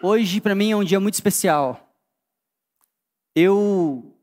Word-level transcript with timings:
Hoje, 0.00 0.40
para 0.40 0.54
mim, 0.54 0.70
é 0.70 0.76
um 0.76 0.84
dia 0.84 1.00
muito 1.00 1.14
especial. 1.14 1.92
Eu 3.34 4.16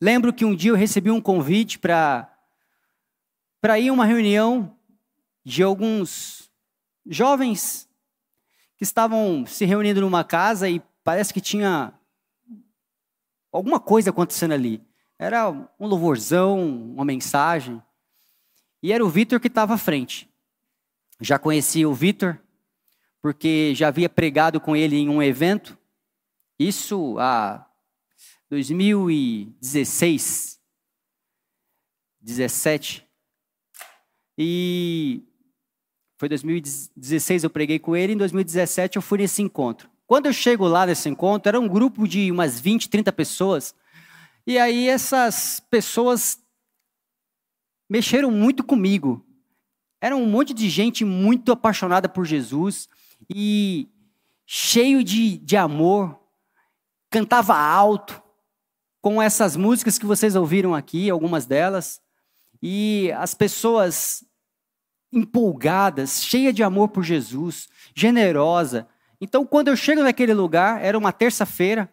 lembro 0.00 0.32
que 0.32 0.46
um 0.46 0.54
dia 0.54 0.70
eu 0.70 0.76
recebi 0.76 1.10
um 1.10 1.20
convite 1.20 1.78
para 1.78 2.26
ir 3.78 3.90
a 3.90 3.92
uma 3.92 4.06
reunião 4.06 4.74
de 5.44 5.62
alguns 5.62 6.50
jovens 7.04 7.86
que 8.78 8.84
estavam 8.84 9.44
se 9.44 9.66
reunindo 9.66 10.00
numa 10.00 10.24
casa 10.24 10.70
e 10.70 10.80
parece 11.04 11.34
que 11.34 11.40
tinha 11.40 11.92
alguma 13.52 13.78
coisa 13.78 14.08
acontecendo 14.08 14.52
ali. 14.52 14.82
Era 15.18 15.50
um 15.50 15.86
louvorzão, 15.86 16.66
uma 16.66 17.04
mensagem. 17.04 17.82
E 18.82 18.90
era 18.90 19.04
o 19.04 19.10
Vitor 19.10 19.38
que 19.38 19.48
estava 19.48 19.74
à 19.74 19.78
frente. 19.78 20.30
Já 21.20 21.38
conhecia 21.38 21.86
o 21.86 21.92
Vitor, 21.92 22.38
porque 23.20 23.74
já 23.74 23.88
havia 23.88 24.08
pregado 24.08 24.58
com 24.60 24.76
ele 24.76 24.96
em 24.96 25.08
um 25.08 25.20
evento, 25.22 25.76
isso 26.58 27.16
há 27.18 27.66
2016, 28.50 30.58
17. 32.20 33.06
E 34.36 35.22
foi 36.16 36.28
2016 36.28 37.44
eu 37.44 37.50
preguei 37.50 37.78
com 37.78 37.96
ele, 37.96 38.14
em 38.14 38.16
2017 38.16 38.96
eu 38.96 39.02
fui 39.02 39.18
nesse 39.18 39.40
encontro. 39.42 39.88
Quando 40.06 40.26
eu 40.26 40.32
chego 40.32 40.66
lá 40.66 40.86
nesse 40.86 41.08
encontro, 41.08 41.48
era 41.48 41.60
um 41.60 41.68
grupo 41.68 42.08
de 42.08 42.32
umas 42.32 42.58
20, 42.58 42.88
30 42.88 43.12
pessoas. 43.12 43.74
E 44.46 44.58
aí 44.58 44.88
essas 44.88 45.60
pessoas 45.68 46.40
mexeram 47.88 48.30
muito 48.30 48.62
comigo. 48.64 49.24
Era 50.00 50.16
um 50.16 50.26
monte 50.26 50.54
de 50.54 50.70
gente 50.70 51.04
muito 51.04 51.52
apaixonada 51.52 52.08
por 52.08 52.24
Jesus 52.24 52.88
e 53.28 53.88
cheio 54.46 55.04
de, 55.04 55.38
de 55.38 55.56
amor, 55.56 56.18
cantava 57.10 57.56
alto, 57.56 58.22
com 59.00 59.22
essas 59.22 59.56
músicas 59.56 59.98
que 59.98 60.06
vocês 60.06 60.34
ouviram 60.34 60.74
aqui, 60.74 61.08
algumas 61.08 61.46
delas, 61.46 62.00
e 62.62 63.12
as 63.16 63.34
pessoas 63.34 64.24
empolgadas, 65.12 66.22
cheia 66.22 66.52
de 66.52 66.62
amor 66.62 66.88
por 66.88 67.02
Jesus, 67.02 67.68
generosa. 67.94 68.88
Então, 69.20 69.46
quando 69.46 69.68
eu 69.68 69.76
chego 69.76 70.02
naquele 70.02 70.34
lugar, 70.34 70.82
era 70.82 70.98
uma 70.98 71.12
terça-feira, 71.12 71.92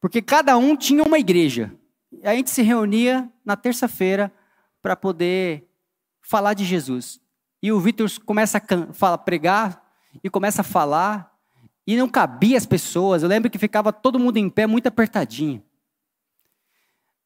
porque 0.00 0.20
cada 0.20 0.56
um 0.56 0.76
tinha 0.76 1.02
uma 1.02 1.18
igreja. 1.18 1.72
A 2.22 2.34
gente 2.34 2.50
se 2.50 2.62
reunia 2.62 3.30
na 3.44 3.56
terça-feira 3.56 4.32
para 4.82 4.96
poder 4.96 5.68
falar 6.22 6.54
de 6.54 6.64
Jesus. 6.64 7.20
E 7.62 7.70
o 7.72 7.80
Vitor 7.80 8.10
começa 8.24 8.58
a 8.58 8.92
fala, 8.92 9.18
pregar 9.18 9.85
e 10.22 10.30
começa 10.30 10.62
a 10.62 10.64
falar 10.64 11.36
e 11.86 11.96
não 11.96 12.08
cabia 12.08 12.56
as 12.56 12.66
pessoas. 12.66 13.22
Eu 13.22 13.28
lembro 13.28 13.50
que 13.50 13.58
ficava 13.58 13.92
todo 13.92 14.18
mundo 14.18 14.36
em 14.36 14.50
pé, 14.50 14.66
muito 14.66 14.86
apertadinho. 14.86 15.62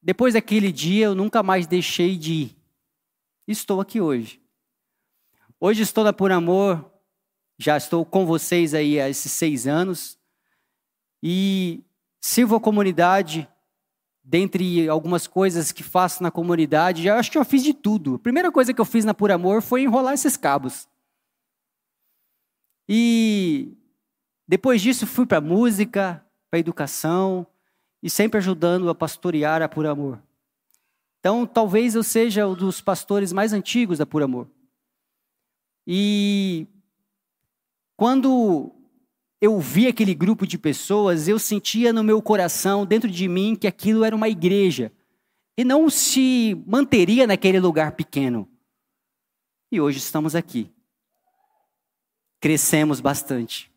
Depois 0.03 0.35
daquele 0.35 0.73
dia, 0.73 1.07
eu 1.07 1.15
nunca 1.15 1.43
mais 1.43 1.67
deixei 1.67 2.17
de 2.17 2.33
ir. 2.33 2.57
Estou 3.47 3.81
aqui 3.81 4.01
hoje. 4.01 4.41
Hoje 5.59 5.83
estou 5.83 6.05
na 6.05 6.13
Por 6.13 6.33
Amor, 6.33 6.91
já 7.59 7.77
estou 7.77 8.05
com 8.05 8.25
vocês 8.25 8.73
aí 8.73 8.99
há 8.99 9.11
esses 9.11 9.31
seis 9.33 9.67
anos 9.67 10.19
e 11.23 11.83
sirvo 12.21 12.57
a 12.57 12.61
comunidade. 12.61 13.47
Dentre 14.23 14.89
algumas 14.89 15.27
coisas 15.27 15.73
que 15.73 15.83
faço 15.83 16.23
na 16.23 16.31
comunidade, 16.31 17.03
já 17.03 17.19
acho 17.19 17.31
que 17.31 17.37
eu 17.37 17.45
fiz 17.45 17.63
de 17.63 17.75
tudo. 17.75 18.15
A 18.15 18.19
primeira 18.19 18.53
coisa 18.53 18.73
que 18.73 18.81
eu 18.81 18.85
fiz 18.85 19.05
na 19.05 19.13
Por 19.13 19.31
Amor 19.31 19.61
foi 19.61 19.83
enrolar 19.83 20.15
esses 20.15 20.37
cabos. 20.37 20.89
E 22.93 23.73
depois 24.49 24.83
disso 24.83 25.07
fui 25.07 25.25
para 25.25 25.41
música, 25.41 26.27
para 26.51 26.59
educação 26.59 27.47
e 28.03 28.11
sempre 28.11 28.39
ajudando 28.39 28.91
a 28.91 28.95
pastorear 28.97 29.63
a 29.63 29.69
Por 29.69 29.87
Amor. 29.87 30.21
Então, 31.21 31.47
talvez 31.47 31.95
eu 31.95 32.03
seja 32.03 32.49
um 32.49 32.55
dos 32.55 32.81
pastores 32.81 33.33
mais 33.33 33.53
antigos 33.53 33.99
da 33.99 34.07
Por 34.07 34.25
Amor. 34.25 34.51
E 35.87 36.67
quando 37.97 38.73
eu 39.41 39.61
vi 39.61 39.87
aquele 39.87 40.13
grupo 40.13 40.45
de 40.45 40.59
pessoas, 40.59 41.29
eu 41.29 41.39
sentia 41.39 41.93
no 41.93 42.03
meu 42.03 42.21
coração, 42.21 42.85
dentro 42.85 43.09
de 43.09 43.29
mim, 43.29 43.55
que 43.55 43.69
aquilo 43.69 44.03
era 44.03 44.17
uma 44.17 44.29
igreja. 44.29 44.91
E 45.57 45.63
não 45.63 45.89
se 45.89 46.61
manteria 46.67 47.25
naquele 47.25 47.61
lugar 47.61 47.93
pequeno. 47.93 48.49
E 49.71 49.81
hoje 49.81 49.99
estamos 49.99 50.35
aqui 50.35 50.73
crescemos 52.41 53.01
bastante. 53.01 53.71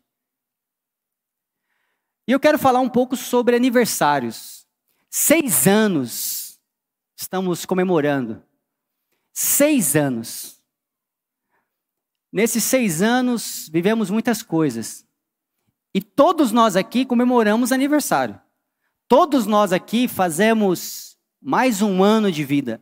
E 2.26 2.32
eu 2.32 2.40
quero 2.40 2.58
falar 2.58 2.80
um 2.80 2.88
pouco 2.88 3.16
sobre 3.16 3.54
aniversários. 3.54 4.66
Seis 5.10 5.66
anos 5.66 6.58
estamos 7.14 7.66
comemorando. 7.66 8.42
Seis 9.32 9.94
anos. 9.94 10.62
Nesses 12.32 12.64
seis 12.64 13.02
anos 13.02 13.68
vivemos 13.70 14.10
muitas 14.10 14.42
coisas. 14.42 15.06
E 15.94 16.00
todos 16.00 16.50
nós 16.50 16.74
aqui 16.74 17.04
comemoramos 17.04 17.70
aniversário. 17.70 18.40
Todos 19.06 19.46
nós 19.46 19.72
aqui 19.72 20.08
fazemos 20.08 21.16
mais 21.40 21.82
um 21.82 22.02
ano 22.02 22.32
de 22.32 22.42
vida. 22.42 22.80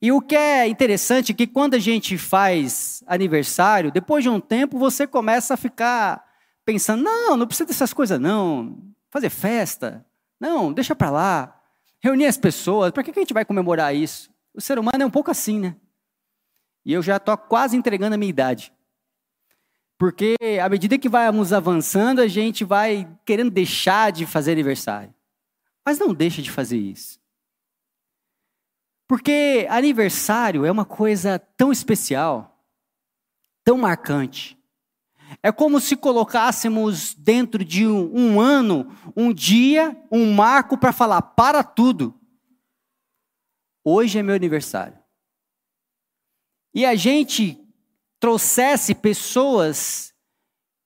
E 0.00 0.12
o 0.12 0.20
que 0.20 0.36
é 0.36 0.66
interessante 0.68 1.32
é 1.32 1.34
que 1.34 1.46
quando 1.46 1.74
a 1.74 1.78
gente 1.78 2.16
faz 2.16 3.02
aniversário, 3.06 3.90
depois 3.90 4.22
de 4.22 4.30
um 4.30 4.40
tempo 4.40 4.78
você 4.78 5.06
começa 5.06 5.54
a 5.54 5.56
ficar 5.56 6.24
pensando: 6.64 7.02
não, 7.02 7.36
não 7.36 7.46
precisa 7.46 7.66
dessas 7.66 7.92
coisas, 7.92 8.20
não. 8.20 8.78
Fazer 9.10 9.30
festa, 9.30 10.06
não, 10.40 10.72
deixa 10.72 10.94
para 10.94 11.10
lá. 11.10 11.60
Reunir 12.00 12.26
as 12.26 12.36
pessoas, 12.36 12.92
para 12.92 13.02
que 13.02 13.10
a 13.10 13.14
gente 13.14 13.34
vai 13.34 13.44
comemorar 13.44 13.94
isso? 13.94 14.30
O 14.54 14.60
ser 14.60 14.78
humano 14.78 15.02
é 15.02 15.06
um 15.06 15.10
pouco 15.10 15.30
assim, 15.30 15.58
né? 15.58 15.74
E 16.84 16.92
eu 16.92 17.02
já 17.02 17.16
estou 17.16 17.36
quase 17.36 17.76
entregando 17.76 18.14
a 18.14 18.18
minha 18.18 18.30
idade. 18.30 18.72
Porque 19.98 20.36
à 20.62 20.68
medida 20.68 20.96
que 20.96 21.08
vamos 21.08 21.52
avançando, 21.52 22.20
a 22.20 22.28
gente 22.28 22.64
vai 22.64 23.08
querendo 23.24 23.50
deixar 23.50 24.12
de 24.12 24.26
fazer 24.26 24.52
aniversário. 24.52 25.12
Mas 25.84 25.98
não 25.98 26.14
deixa 26.14 26.40
de 26.40 26.50
fazer 26.52 26.78
isso. 26.78 27.18
Porque 29.08 29.66
aniversário 29.70 30.66
é 30.66 30.70
uma 30.70 30.84
coisa 30.84 31.38
tão 31.56 31.72
especial, 31.72 32.62
tão 33.64 33.78
marcante. 33.78 34.58
É 35.42 35.50
como 35.50 35.80
se 35.80 35.96
colocássemos 35.96 37.14
dentro 37.14 37.64
de 37.64 37.86
um, 37.86 38.14
um 38.14 38.40
ano, 38.40 38.94
um 39.16 39.32
dia, 39.32 39.96
um 40.12 40.34
marco 40.34 40.76
para 40.76 40.92
falar: 40.92 41.22
para 41.22 41.64
tudo. 41.64 42.14
Hoje 43.82 44.18
é 44.18 44.22
meu 44.22 44.34
aniversário. 44.34 44.98
E 46.74 46.84
a 46.84 46.94
gente 46.94 47.58
trouxesse 48.20 48.94
pessoas 48.94 50.14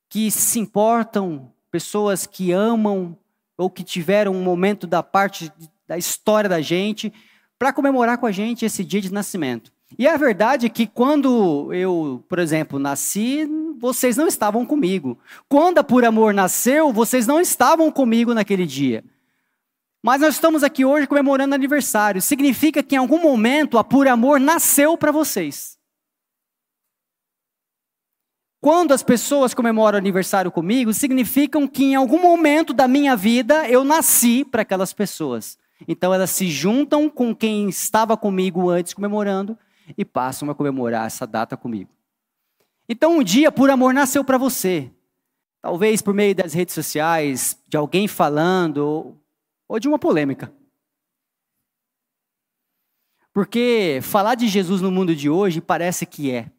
que 0.09 0.31
se 0.31 0.61
importam, 0.61 1.53
pessoas 1.73 2.25
que 2.25 2.53
amam, 2.53 3.19
ou 3.59 3.69
que 3.69 3.83
tiveram 3.83 4.33
um 4.33 4.45
momento 4.45 4.87
da 4.87 5.03
parte 5.03 5.53
da 5.89 5.99
história 5.99 6.49
da 6.49 6.61
gente, 6.61 7.13
para 7.63 7.73
comemorar 7.73 8.19
com 8.19 8.27
a 8.27 8.33
gente 8.33 8.65
esse 8.65 8.83
dia 8.83 9.01
de 9.01 9.13
nascimento. 9.13 9.73
E 9.97 10.09
a 10.09 10.17
verdade 10.17 10.67
é 10.67 10.69
que 10.69 10.85
quando 10.85 11.73
eu, 11.73 12.25
por 12.29 12.41
exemplo, 12.41 12.77
nasci, 12.77 13.49
vocês 13.79 14.17
não 14.17 14.27
estavam 14.27 14.67
comigo. 14.67 15.17
Quando 15.49 15.79
a 15.79 15.85
Por 15.85 16.05
Amor 16.05 16.35
nasceu, 16.35 16.93
vocês 16.93 17.25
não 17.25 17.41
estavam 17.41 17.89
comigo 17.93 18.35
naquele 18.35 18.67
dia. 18.67 19.05
Mas 20.03 20.21
nós 20.21 20.35
estamos 20.35 20.65
aqui 20.65 20.85
hoje 20.85 21.07
comemorando 21.07 21.55
aniversário. 21.55 22.21
Significa 22.21 22.83
que 22.83 22.97
em 22.97 22.99
algum 22.99 23.23
momento 23.23 23.79
a 23.79 23.85
Por 23.85 24.09
Amor 24.09 24.41
nasceu 24.41 24.99
para 24.99 25.13
vocês. 25.13 25.79
Quando 28.61 28.91
as 28.91 29.05
pessoas 29.05 29.55
comemoram 29.55 29.97
aniversário 29.97 30.51
comigo, 30.51 30.93
significam 30.93 31.69
que 31.69 31.85
em 31.85 31.95
algum 31.95 32.21
momento 32.21 32.73
da 32.73 32.89
minha 32.89 33.15
vida 33.15 33.69
eu 33.69 33.85
nasci 33.85 34.45
para 34.45 34.63
aquelas 34.63 34.93
pessoas. 34.93 35.62
Então 35.87 36.13
elas 36.13 36.31
se 36.31 36.49
juntam 36.49 37.09
com 37.09 37.35
quem 37.35 37.69
estava 37.69 38.17
comigo 38.17 38.71
antes 38.71 38.95
comemorando 38.95 39.59
e 39.97 40.05
passam 40.05 40.51
a 40.51 40.55
comemorar 40.55 41.07
essa 41.07 41.27
data 41.27 41.57
comigo. 41.57 41.91
Então 42.89 43.19
um 43.19 43.23
dia 43.23 43.51
por 43.51 43.71
amor 43.71 43.95
nasceu 43.95 44.25
para 44.25 44.39
você. 44.39 44.91
Talvez 45.61 46.03
por 46.03 46.13
meio 46.13 46.35
das 46.35 46.53
redes 46.53 46.75
sociais, 46.75 47.57
de 47.69 47.77
alguém 47.77 48.09
falando 48.09 49.17
ou 49.69 49.79
de 49.79 49.89
uma 49.89 49.99
polêmica. 49.99 50.53
Porque 53.33 54.01
falar 54.03 54.35
de 54.35 54.47
Jesus 54.47 54.81
no 54.81 54.91
mundo 54.91 55.17
de 55.17 55.31
hoje 55.31 55.61
parece 55.61 56.05
que 56.05 56.31
é. 56.31 56.51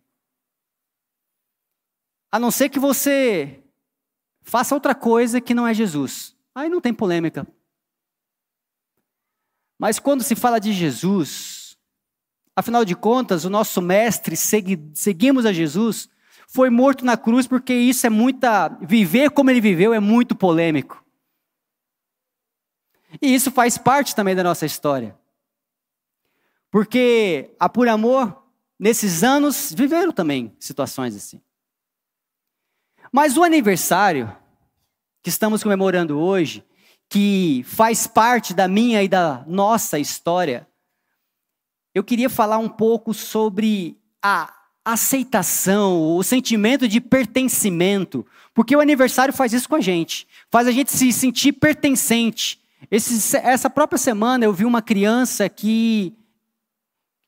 A 2.32 2.40
não 2.40 2.50
ser 2.50 2.70
que 2.70 2.80
você 2.80 3.62
faça 4.42 4.74
outra 4.74 4.96
coisa 4.96 5.40
que 5.40 5.54
não 5.54 5.68
é 5.68 5.74
Jesus. 5.74 6.36
Aí 6.56 6.70
não 6.70 6.82
tem 6.82 6.94
polêmica. 6.94 7.48
Mas 9.84 10.00
quando 10.00 10.24
se 10.24 10.34
fala 10.34 10.60
de 10.60 10.72
Jesus, 10.72 11.78
afinal 12.56 12.86
de 12.86 12.96
contas, 12.96 13.44
o 13.44 13.50
nosso 13.50 13.82
mestre, 13.82 14.38
segui, 14.38 14.82
seguimos 14.94 15.46
a 15.46 15.52
Jesus 15.52 16.10
foi 16.48 16.70
morto 16.70 17.04
na 17.04 17.18
cruz, 17.18 17.48
porque 17.48 17.74
isso 17.74 18.08
é 18.08 18.10
muita. 18.10 18.70
Viver 18.82 19.32
como 19.32 19.50
ele 19.50 19.60
viveu 19.60 19.94
é 19.94 20.00
muito 20.00 20.38
polêmico. 20.38 21.04
E 23.22 23.36
isso 23.36 23.52
faz 23.52 23.78
parte 23.78 24.16
também 24.16 24.34
da 24.34 24.42
nossa 24.42 24.66
história. 24.66 25.20
Porque 26.72 27.54
a 27.60 27.68
Por 27.68 27.90
Amor, 27.90 28.42
nesses 28.80 29.22
anos, 29.22 29.74
viveram 29.76 30.14
também 30.14 30.56
situações 30.62 31.14
assim. 31.14 31.42
Mas 33.12 33.36
o 33.36 33.44
aniversário 33.44 34.34
que 35.22 35.30
estamos 35.30 35.62
comemorando 35.62 36.18
hoje, 36.18 36.64
que 37.10 37.64
faz 37.68 38.08
parte 38.08 38.54
da 38.54 38.68
minha 38.68 39.04
e 39.04 39.08
da 39.08 39.44
nossa 39.48 40.00
história, 40.00 40.68
eu 41.94 42.04
queria 42.04 42.30
falar 42.30 42.58
um 42.58 42.70
pouco 42.70 43.14
sobre 43.14 43.98
a 44.22 44.52
aceitação, 44.86 46.16
o 46.16 46.24
sentimento 46.24 46.88
de 46.88 47.00
pertencimento, 47.00 48.26
porque 48.54 48.76
o 48.76 48.82
aniversário 48.82 49.34
faz 49.34 49.54
isso 49.54 49.70
com 49.70 49.76
a 49.76 49.82
gente, 49.82 50.28
faz 50.50 50.68
a 50.68 50.72
gente 50.72 50.92
se 50.92 51.12
sentir 51.14 51.54
pertencente. 51.54 52.60
Esse, 52.92 53.38
essa 53.38 53.70
própria 53.70 53.98
semana 53.98 54.44
eu 54.44 54.54
vi 54.54 54.66
uma 54.66 54.82
criança 54.82 55.48
que, 55.48 56.14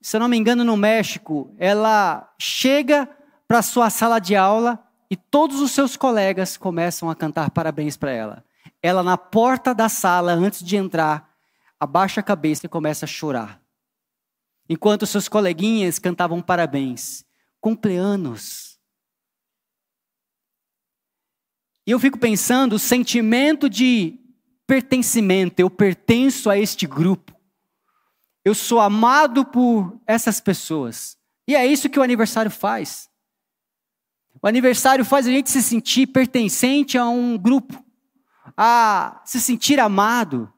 se 0.01 0.16
eu 0.16 0.19
não 0.19 0.28
me 0.28 0.38
engano, 0.38 0.63
no 0.63 0.75
México, 0.75 1.54
ela 1.57 2.33
chega 2.38 3.10
para 3.48 3.62
sua 3.62 3.89
sala 3.89 4.19
de 4.19 4.36
aula 4.36 4.83
e 5.10 5.16
todos 5.16 5.62
os 5.62 5.71
seus 5.71 5.95
colegas 5.95 6.57
começam 6.57 7.10
a 7.10 7.16
cantar 7.16 7.50
parabéns 7.51 7.95
para 7.95 8.12
ela. 8.12 8.44
Ela, 8.85 9.01
na 9.01 9.17
porta 9.17 9.73
da 9.73 9.89
sala, 9.89 10.33
antes 10.33 10.63
de 10.63 10.75
entrar, 10.75 11.35
abaixa 11.79 12.19
a 12.19 12.23
cabeça 12.23 12.67
e 12.67 12.69
começa 12.69 13.05
a 13.05 13.07
chorar. 13.07 13.59
Enquanto 14.69 15.07
seus 15.07 15.27
coleguinhas 15.27 15.97
cantavam 15.97 16.39
parabéns, 16.39 17.25
cumpleanos. 17.59 18.77
E 21.87 21.89
eu 21.89 21.99
fico 21.99 22.19
pensando 22.19 22.73
o 22.73 22.79
sentimento 22.79 23.67
de 23.67 24.19
pertencimento, 24.67 25.59
eu 25.59 25.69
pertenço 25.71 26.47
a 26.47 26.55
este 26.55 26.85
grupo. 26.85 27.35
Eu 28.43 28.53
sou 28.53 28.79
amado 28.79 29.45
por 29.45 29.99
essas 30.05 30.39
pessoas. 30.39 31.17
E 31.47 31.55
é 31.55 31.65
isso 31.65 31.89
que 31.89 31.99
o 31.99 32.03
aniversário 32.03 32.51
faz. 32.51 33.09
O 34.39 34.47
aniversário 34.47 35.03
faz 35.03 35.25
a 35.25 35.31
gente 35.31 35.49
se 35.49 35.63
sentir 35.63 36.05
pertencente 36.05 36.99
a 36.99 37.09
um 37.09 37.35
grupo, 37.35 37.83
a 38.57 39.21
se 39.25 39.39
sentir 39.39 39.80
amado. 39.80 40.51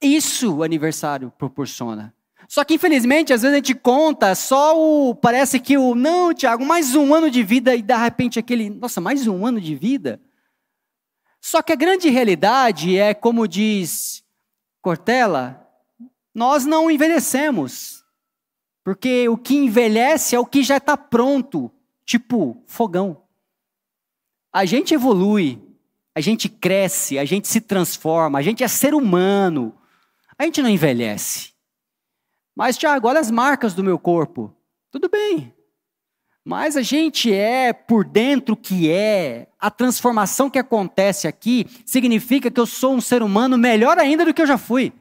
Isso 0.00 0.56
o 0.56 0.62
aniversário 0.62 1.32
proporciona. 1.36 2.14
Só 2.48 2.64
que 2.64 2.74
infelizmente, 2.74 3.32
às 3.32 3.42
vezes 3.42 3.54
a 3.54 3.58
gente 3.58 3.74
conta 3.74 4.34
só 4.34 4.78
o. 4.78 5.14
Parece 5.14 5.60
que 5.60 5.76
o. 5.76 5.94
Não, 5.94 6.32
Tiago, 6.32 6.64
mais 6.64 6.94
um 6.94 7.14
ano 7.14 7.30
de 7.30 7.42
vida 7.42 7.74
e 7.74 7.82
de 7.82 7.94
repente 7.94 8.38
aquele. 8.38 8.70
Nossa, 8.70 9.00
mais 9.00 9.26
um 9.26 9.44
ano 9.44 9.60
de 9.60 9.74
vida? 9.74 10.20
Só 11.40 11.60
que 11.62 11.72
a 11.72 11.76
grande 11.76 12.08
realidade 12.08 12.98
é, 12.98 13.12
como 13.12 13.46
diz 13.46 14.24
Cortella, 14.80 15.66
nós 16.34 16.64
não 16.64 16.90
envelhecemos. 16.90 18.04
Porque 18.82 19.28
o 19.28 19.36
que 19.36 19.54
envelhece 19.54 20.34
é 20.34 20.40
o 20.40 20.46
que 20.46 20.62
já 20.62 20.78
está 20.78 20.96
pronto, 20.96 21.70
tipo 22.06 22.62
fogão. 22.66 23.22
A 24.52 24.64
gente 24.64 24.94
evolui, 24.94 25.60
a 26.14 26.20
gente 26.20 26.48
cresce, 26.48 27.18
a 27.18 27.24
gente 27.24 27.46
se 27.46 27.60
transforma, 27.60 28.38
a 28.38 28.42
gente 28.42 28.64
é 28.64 28.68
ser 28.68 28.94
humano. 28.94 29.74
A 30.38 30.44
gente 30.44 30.62
não 30.62 30.68
envelhece. 30.68 31.52
Mas, 32.54 32.78
Tiago, 32.78 33.08
olha 33.08 33.20
as 33.20 33.30
marcas 33.30 33.74
do 33.74 33.84
meu 33.84 33.98
corpo. 33.98 34.54
Tudo 34.90 35.08
bem. 35.08 35.54
Mas 36.44 36.76
a 36.76 36.82
gente 36.82 37.32
é 37.32 37.72
por 37.72 38.04
dentro 38.04 38.56
que 38.56 38.90
é. 38.90 39.48
A 39.60 39.70
transformação 39.70 40.48
que 40.48 40.58
acontece 40.58 41.28
aqui 41.28 41.66
significa 41.84 42.50
que 42.50 42.58
eu 42.58 42.66
sou 42.66 42.94
um 42.94 43.00
ser 43.00 43.22
humano 43.22 43.58
melhor 43.58 43.98
ainda 43.98 44.24
do 44.24 44.32
que 44.32 44.40
eu 44.40 44.46
já 44.46 44.56
fui. 44.56 44.92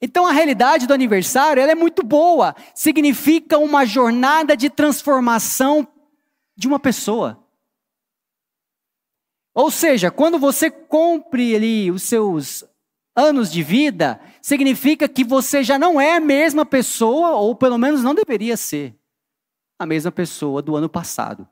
Então 0.00 0.26
a 0.26 0.32
realidade 0.32 0.86
do 0.86 0.94
aniversário 0.94 1.60
ela 1.60 1.72
é 1.72 1.74
muito 1.74 2.04
boa. 2.04 2.54
Significa 2.74 3.56
uma 3.58 3.86
jornada 3.86 4.56
de 4.56 4.68
transformação 4.68 5.86
de 6.58 6.66
uma 6.66 6.80
pessoa. 6.80 7.42
Ou 9.54 9.70
seja, 9.70 10.10
quando 10.10 10.40
você 10.40 10.68
cumpre 10.68 11.54
ali 11.54 11.88
os 11.88 12.02
seus 12.02 12.64
anos 13.14 13.50
de 13.50 13.62
vida, 13.62 14.20
significa 14.42 15.08
que 15.08 15.22
você 15.22 15.62
já 15.62 15.78
não 15.78 16.00
é 16.00 16.16
a 16.16 16.20
mesma 16.20 16.66
pessoa, 16.66 17.30
ou 17.36 17.54
pelo 17.54 17.78
menos 17.78 18.02
não 18.02 18.14
deveria 18.14 18.56
ser 18.56 18.98
a 19.78 19.86
mesma 19.86 20.10
pessoa 20.10 20.60
do 20.60 20.74
ano 20.74 20.88
passado. 20.88 21.48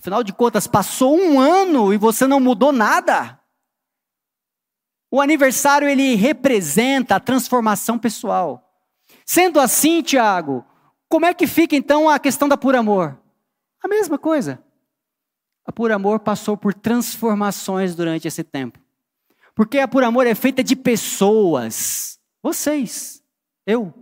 Afinal 0.00 0.24
de 0.24 0.32
contas, 0.32 0.66
passou 0.66 1.16
um 1.16 1.38
ano 1.38 1.92
e 1.92 1.96
você 1.96 2.26
não 2.26 2.40
mudou 2.40 2.72
nada. 2.72 3.40
O 5.10 5.20
aniversário 5.20 5.88
ele 5.88 6.16
representa 6.16 7.16
a 7.16 7.20
transformação 7.20 7.98
pessoal. 7.98 8.68
Sendo 9.24 9.60
assim, 9.60 10.02
Tiago, 10.02 10.64
como 11.08 11.26
é 11.26 11.32
que 11.32 11.46
fica 11.46 11.76
então 11.76 12.08
a 12.08 12.18
questão 12.18 12.48
da 12.48 12.56
por 12.56 12.74
amor? 12.74 13.18
A 13.88 13.96
mesma 13.98 14.18
coisa. 14.18 14.62
A 15.64 15.72
por 15.72 15.90
amor 15.90 16.20
passou 16.20 16.58
por 16.58 16.74
transformações 16.74 17.94
durante 17.94 18.28
esse 18.28 18.44
tempo. 18.44 18.78
Porque 19.54 19.78
a 19.78 19.88
por 19.88 20.04
amor 20.04 20.26
é 20.26 20.34
feita 20.34 20.62
de 20.62 20.76
pessoas. 20.76 22.20
Vocês, 22.42 23.24
eu, 23.66 23.92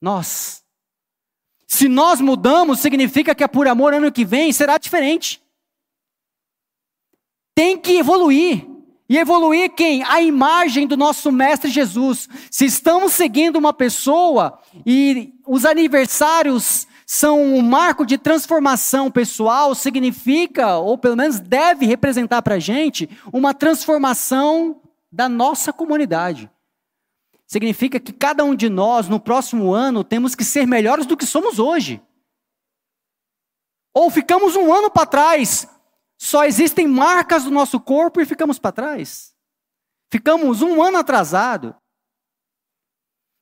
nós. 0.00 0.64
Se 1.66 1.90
nós 1.90 2.22
mudamos, 2.22 2.80
significa 2.80 3.34
que 3.34 3.44
a 3.44 3.48
por 3.48 3.68
amor 3.68 3.92
ano 3.92 4.10
que 4.10 4.24
vem 4.24 4.50
será 4.50 4.78
diferente. 4.78 5.42
Tem 7.54 7.76
que 7.76 7.98
evoluir. 7.98 8.66
E 9.10 9.18
evoluir 9.18 9.74
quem? 9.74 10.02
A 10.04 10.22
imagem 10.22 10.86
do 10.86 10.96
nosso 10.96 11.30
Mestre 11.30 11.70
Jesus. 11.70 12.30
Se 12.50 12.64
estamos 12.64 13.12
seguindo 13.12 13.56
uma 13.56 13.74
pessoa 13.74 14.58
e 14.86 15.34
os 15.46 15.66
aniversários 15.66 16.88
são 17.10 17.42
um 17.42 17.62
marco 17.62 18.04
de 18.04 18.18
transformação 18.18 19.10
pessoal, 19.10 19.74
significa, 19.74 20.76
ou 20.76 20.98
pelo 20.98 21.16
menos 21.16 21.40
deve 21.40 21.86
representar 21.86 22.42
para 22.42 22.56
a 22.56 22.58
gente, 22.58 23.08
uma 23.32 23.54
transformação 23.54 24.82
da 25.10 25.26
nossa 25.26 25.72
comunidade. 25.72 26.50
Significa 27.46 27.98
que 27.98 28.12
cada 28.12 28.44
um 28.44 28.54
de 28.54 28.68
nós, 28.68 29.08
no 29.08 29.18
próximo 29.18 29.72
ano, 29.72 30.04
temos 30.04 30.34
que 30.34 30.44
ser 30.44 30.66
melhores 30.66 31.06
do 31.06 31.16
que 31.16 31.24
somos 31.24 31.58
hoje. 31.58 31.98
Ou 33.94 34.10
ficamos 34.10 34.54
um 34.54 34.70
ano 34.70 34.90
para 34.90 35.06
trás, 35.06 35.66
só 36.18 36.44
existem 36.44 36.86
marcas 36.86 37.44
do 37.44 37.50
nosso 37.50 37.80
corpo 37.80 38.20
e 38.20 38.26
ficamos 38.26 38.58
para 38.58 38.70
trás. 38.70 39.34
Ficamos 40.12 40.60
um 40.60 40.82
ano 40.82 40.98
atrasado. 40.98 41.74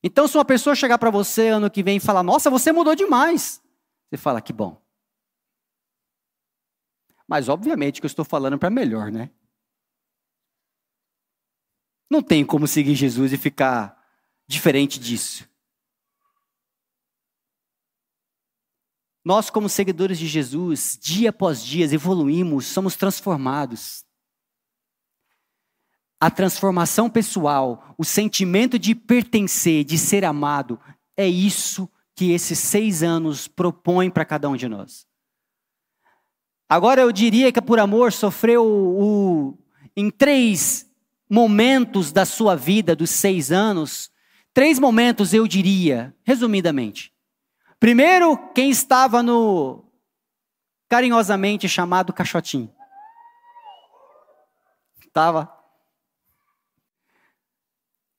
Então, 0.06 0.28
se 0.28 0.38
uma 0.38 0.44
pessoa 0.44 0.76
chegar 0.76 0.98
para 0.98 1.10
você 1.10 1.48
ano 1.48 1.68
que 1.68 1.82
vem 1.82 1.96
e 1.96 2.00
falar, 2.00 2.22
nossa, 2.22 2.48
você 2.48 2.70
mudou 2.70 2.94
demais, 2.94 3.60
você 4.08 4.16
fala, 4.16 4.40
que 4.40 4.52
bom. 4.52 4.80
Mas, 7.26 7.48
obviamente, 7.48 8.00
que 8.00 8.06
eu 8.06 8.08
estou 8.08 8.24
falando 8.24 8.56
para 8.56 8.70
melhor, 8.70 9.10
né? 9.10 9.32
Não 12.08 12.22
tem 12.22 12.46
como 12.46 12.68
seguir 12.68 12.94
Jesus 12.94 13.32
e 13.32 13.36
ficar 13.36 14.00
diferente 14.46 15.00
disso. 15.00 15.44
Nós, 19.24 19.50
como 19.50 19.68
seguidores 19.68 20.20
de 20.20 20.28
Jesus, 20.28 20.96
dia 21.02 21.30
após 21.30 21.64
dia 21.64 21.84
evoluímos, 21.92 22.66
somos 22.66 22.94
transformados. 22.94 24.05
A 26.18 26.30
transformação 26.30 27.10
pessoal, 27.10 27.94
o 27.98 28.04
sentimento 28.04 28.78
de 28.78 28.94
pertencer, 28.94 29.84
de 29.84 29.98
ser 29.98 30.24
amado, 30.24 30.80
é 31.16 31.26
isso 31.28 31.88
que 32.14 32.32
esses 32.32 32.58
seis 32.58 33.02
anos 33.02 33.46
propõem 33.46 34.10
para 34.10 34.24
cada 34.24 34.48
um 34.48 34.56
de 34.56 34.66
nós. 34.66 35.06
Agora 36.68 37.02
eu 37.02 37.12
diria 37.12 37.52
que 37.52 37.58
a 37.58 37.62
Por 37.62 37.78
Amor 37.78 38.12
sofreu 38.12 38.64
o, 38.66 39.58
em 39.94 40.10
três 40.10 40.90
momentos 41.28 42.12
da 42.12 42.24
sua 42.24 42.56
vida, 42.56 42.96
dos 42.96 43.10
seis 43.10 43.52
anos, 43.52 44.10
três 44.54 44.78
momentos 44.78 45.34
eu 45.34 45.46
diria, 45.46 46.16
resumidamente. 46.24 47.12
Primeiro, 47.78 48.38
quem 48.54 48.70
estava 48.70 49.22
no 49.22 49.84
carinhosamente 50.88 51.68
chamado 51.68 52.12
caixotinho. 52.12 52.72
Estava. 55.06 55.55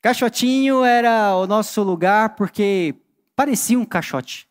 Caixotinho 0.02 0.84
era 0.84 1.36
o 1.36 1.48
nosso 1.48 1.82
lugar 1.84 2.36
porque 2.36 2.96
parecia 3.36 3.80
um 3.80 3.86
caixote. 3.86 4.48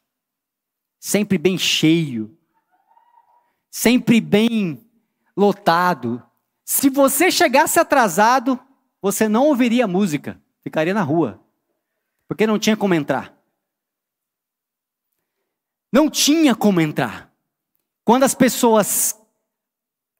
Sempre 0.99 1.39
bem 1.39 1.57
cheio. 1.57 2.37
Sempre 3.71 4.21
bem 4.21 4.85
lotado. 5.37 6.23
Se 6.65 6.91
você 6.91 7.31
chegasse 7.31 7.79
atrasado, 7.79 8.59
você 9.01 9.29
não 9.29 9.47
ouviria 9.47 9.87
música, 9.87 10.41
ficaria 10.63 10.93
na 10.93 11.03
rua, 11.03 11.41
porque 12.27 12.47
não 12.47 12.59
tinha 12.59 12.77
como 12.77 12.95
entrar. 12.95 13.33
Não 15.93 16.11
tinha 16.11 16.57
como 16.57 16.81
entrar. 16.81 17.33
Quando 18.05 18.25
as 18.25 18.35
pessoas 18.35 19.17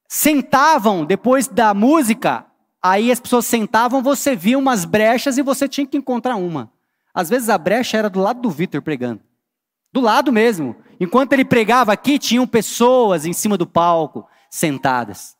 sentavam 0.09 1.05
depois 1.05 1.49
da 1.49 1.75
música, 1.75 2.47
aí 2.91 3.11
as 3.13 3.21
pessoas 3.21 3.47
sentavam, 3.47 4.03
você 4.03 4.35
via 4.37 4.59
umas 4.59 4.85
brechas 4.85 5.39
e 5.39 5.43
você 5.43 5.69
tinha 5.69 5.87
que 5.87 5.97
encontrar 5.97 6.37
uma. 6.37 6.73
Às 7.15 7.29
vezes 7.31 7.49
a 7.49 7.57
brecha 7.57 7.97
era 7.97 8.11
do 8.11 8.21
lado 8.21 8.41
do 8.41 8.51
Vitor 8.51 8.83
pregando. 8.83 9.23
Do 9.93 10.01
lado 10.01 10.33
mesmo. 10.33 10.77
Enquanto 11.01 11.33
ele 11.33 11.45
pregava 11.45 11.93
aqui, 11.93 12.19
tinham 12.19 12.47
pessoas 12.47 13.25
em 13.25 13.33
cima 13.33 13.57
do 13.57 13.67
palco, 13.67 14.29
sentadas. 14.51 15.37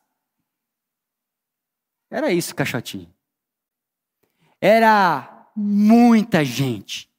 Era 2.09 2.31
isso, 2.31 2.55
Caixotinho. 2.55 3.13
Era 4.61 5.47
muita 5.55 6.43
gente. 6.43 7.11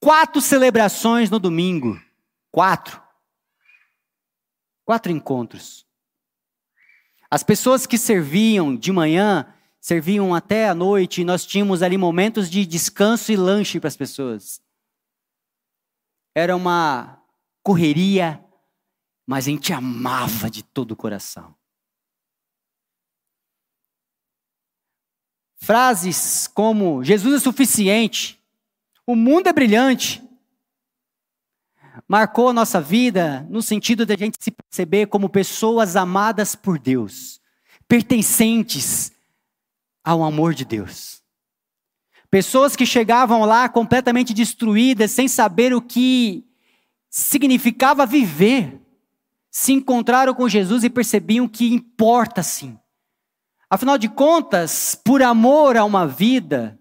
Quatro 0.00 0.40
celebrações 0.40 1.30
no 1.30 1.38
domingo. 1.38 2.00
Quatro. 2.52 3.02
Quatro 4.84 5.10
encontros. 5.10 5.85
As 7.30 7.42
pessoas 7.42 7.86
que 7.86 7.98
serviam 7.98 8.76
de 8.76 8.92
manhã, 8.92 9.52
serviam 9.80 10.34
até 10.34 10.68
a 10.68 10.74
noite, 10.74 11.20
e 11.20 11.24
nós 11.24 11.44
tínhamos 11.44 11.82
ali 11.82 11.96
momentos 11.96 12.50
de 12.50 12.64
descanso 12.64 13.32
e 13.32 13.36
lanche 13.36 13.80
para 13.80 13.88
as 13.88 13.96
pessoas. 13.96 14.60
Era 16.34 16.54
uma 16.54 17.22
correria, 17.62 18.44
mas 19.26 19.46
a 19.46 19.50
gente 19.50 19.72
amava 19.72 20.50
de 20.50 20.62
todo 20.62 20.92
o 20.92 20.96
coração. 20.96 21.54
Frases 25.56 26.46
como 26.46 27.02
Jesus 27.02 27.34
é 27.34 27.38
suficiente, 27.40 28.40
o 29.06 29.16
mundo 29.16 29.48
é 29.48 29.52
brilhante, 29.52 30.25
marcou 32.08 32.48
a 32.48 32.52
nossa 32.52 32.80
vida 32.80 33.46
no 33.50 33.62
sentido 33.62 34.04
de 34.04 34.12
a 34.12 34.16
gente 34.16 34.36
se 34.40 34.50
perceber 34.50 35.06
como 35.06 35.28
pessoas 35.28 35.96
amadas 35.96 36.54
por 36.54 36.78
Deus, 36.78 37.40
pertencentes 37.88 39.12
ao 40.04 40.22
amor 40.22 40.54
de 40.54 40.64
Deus. 40.64 41.22
Pessoas 42.30 42.76
que 42.76 42.84
chegavam 42.84 43.44
lá 43.44 43.68
completamente 43.68 44.34
destruídas, 44.34 45.10
sem 45.10 45.28
saber 45.28 45.72
o 45.72 45.80
que 45.80 46.44
significava 47.08 48.04
viver, 48.04 48.80
se 49.50 49.72
encontraram 49.72 50.34
com 50.34 50.48
Jesus 50.48 50.84
e 50.84 50.90
percebiam 50.90 51.48
que 51.48 51.72
importa 51.72 52.42
sim. 52.42 52.78
Afinal 53.70 53.96
de 53.96 54.08
contas, 54.08 54.94
por 54.94 55.22
amor 55.22 55.76
a 55.76 55.84
uma 55.84 56.06
vida, 56.06 56.78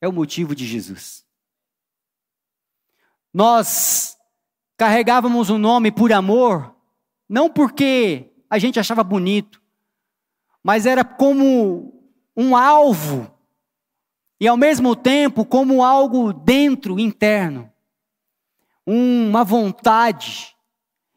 é 0.00 0.06
o 0.06 0.12
motivo 0.12 0.54
de 0.54 0.66
Jesus. 0.66 1.23
Nós 3.34 4.16
carregávamos 4.76 5.50
o 5.50 5.56
um 5.56 5.58
nome 5.58 5.90
por 5.90 6.12
amor, 6.12 6.72
não 7.28 7.50
porque 7.50 8.30
a 8.48 8.60
gente 8.60 8.78
achava 8.78 9.02
bonito, 9.02 9.60
mas 10.62 10.86
era 10.86 11.02
como 11.02 12.00
um 12.36 12.56
alvo 12.56 13.28
e 14.40 14.46
ao 14.46 14.56
mesmo 14.56 14.94
tempo 14.94 15.44
como 15.44 15.82
algo 15.82 16.32
dentro, 16.32 17.00
interno, 17.00 17.72
uma 18.86 19.42
vontade. 19.42 20.54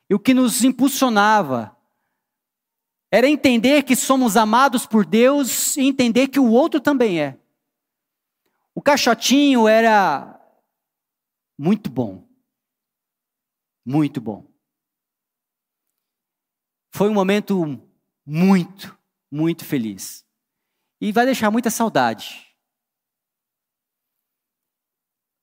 E 0.10 0.16
o 0.16 0.20
que 0.20 0.34
nos 0.34 0.64
impulsionava 0.64 1.78
era 3.12 3.28
entender 3.28 3.84
que 3.84 3.96
somos 3.96 4.36
amados 4.36 4.88
por 4.88 5.06
Deus 5.06 5.78
e 5.78 5.82
entender 5.82 6.30
que 6.30 6.40
o 6.40 6.50
outro 6.50 6.80
também 6.80 7.22
é. 7.22 7.38
O 8.74 8.82
caixotinho 8.82 9.68
era 9.68 10.37
muito 11.58 11.90
bom. 11.90 12.28
Muito 13.86 14.20
bom. 14.22 14.46
Foi 16.92 17.10
um 17.10 17.14
momento 17.14 17.82
muito, 18.26 18.98
muito 19.32 19.64
feliz 19.64 20.26
e 21.00 21.12
vai 21.12 21.26
deixar 21.26 21.52
muita 21.52 21.70
saudade. 21.70 22.46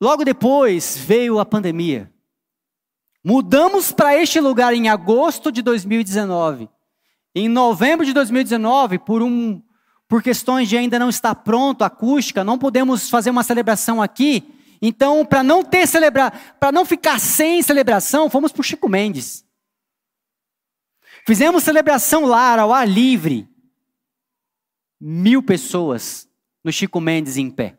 Logo 0.01 0.25
depois 0.25 0.97
veio 0.97 1.39
a 1.39 1.47
pandemia. 1.47 2.13
Mudamos 3.23 3.91
para 3.91 4.21
este 4.21 4.39
lugar 4.41 4.75
em 4.75 4.89
agosto 4.89 5.51
de 5.51 5.63
2019. 5.63 6.69
Em 7.35 7.49
novembro 7.49 8.05
de 8.05 8.13
2019, 8.13 8.99
por 8.99 9.23
um 9.23 9.63
por 10.07 10.23
questões 10.23 10.69
de 10.69 10.77
ainda 10.77 10.99
não 10.99 11.09
estar 11.09 11.35
pronto, 11.35 11.83
acústica, 11.83 12.45
não 12.45 12.59
podemos 12.59 13.09
fazer 13.09 13.31
uma 13.31 13.43
celebração 13.43 14.03
aqui. 14.03 14.54
Então, 14.87 15.25
para 15.25 15.43
não 15.43 15.65
ter 15.65 15.87
celebrar, 15.87 16.59
para 16.61 16.71
não 16.71 16.85
ficar 16.85 17.19
sem 17.19 17.63
celebração, 17.63 18.29
fomos 18.29 18.53
para 18.53 18.61
o 18.61 18.63
Chico 18.63 18.87
Mendes. 18.87 19.43
Fizemos 21.27 21.65
celebração 21.65 22.27
lá, 22.27 22.61
ao 22.61 22.71
ar 22.71 22.87
livre 22.87 23.49
mil 25.01 25.43
pessoas 25.43 26.29
no 26.63 26.71
Chico 26.71 27.01
Mendes 27.01 27.39
em 27.39 27.51
pé, 27.51 27.79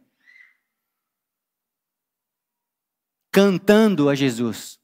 cantando 3.32 4.10
a 4.10 4.16
Jesus. 4.16 4.80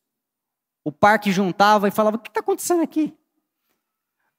O 0.83 0.91
parque 0.91 1.31
juntava 1.31 1.87
e 1.87 1.91
falava: 1.91 2.17
O 2.17 2.19
que 2.19 2.29
está 2.29 2.41
acontecendo 2.41 2.83
aqui? 2.83 3.17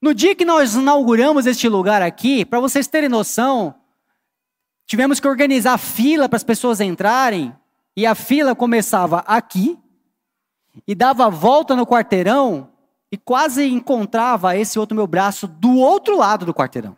No 0.00 0.14
dia 0.14 0.36
que 0.36 0.44
nós 0.44 0.76
inauguramos 0.76 1.46
este 1.46 1.68
lugar 1.68 2.00
aqui, 2.00 2.44
para 2.44 2.60
vocês 2.60 2.86
terem 2.86 3.08
noção, 3.08 3.74
tivemos 4.86 5.18
que 5.18 5.26
organizar 5.26 5.76
fila 5.78 6.28
para 6.28 6.36
as 6.36 6.44
pessoas 6.44 6.80
entrarem, 6.80 7.52
e 7.96 8.06
a 8.06 8.14
fila 8.14 8.54
começava 8.54 9.18
aqui, 9.20 9.78
e 10.86 10.94
dava 10.94 11.28
volta 11.28 11.76
no 11.76 11.86
quarteirão, 11.86 12.72
e 13.10 13.16
quase 13.16 13.66
encontrava 13.66 14.56
esse 14.56 14.78
outro 14.78 14.96
meu 14.96 15.06
braço 15.06 15.46
do 15.46 15.76
outro 15.76 16.16
lado 16.16 16.46
do 16.46 16.54
quarteirão. 16.54 16.96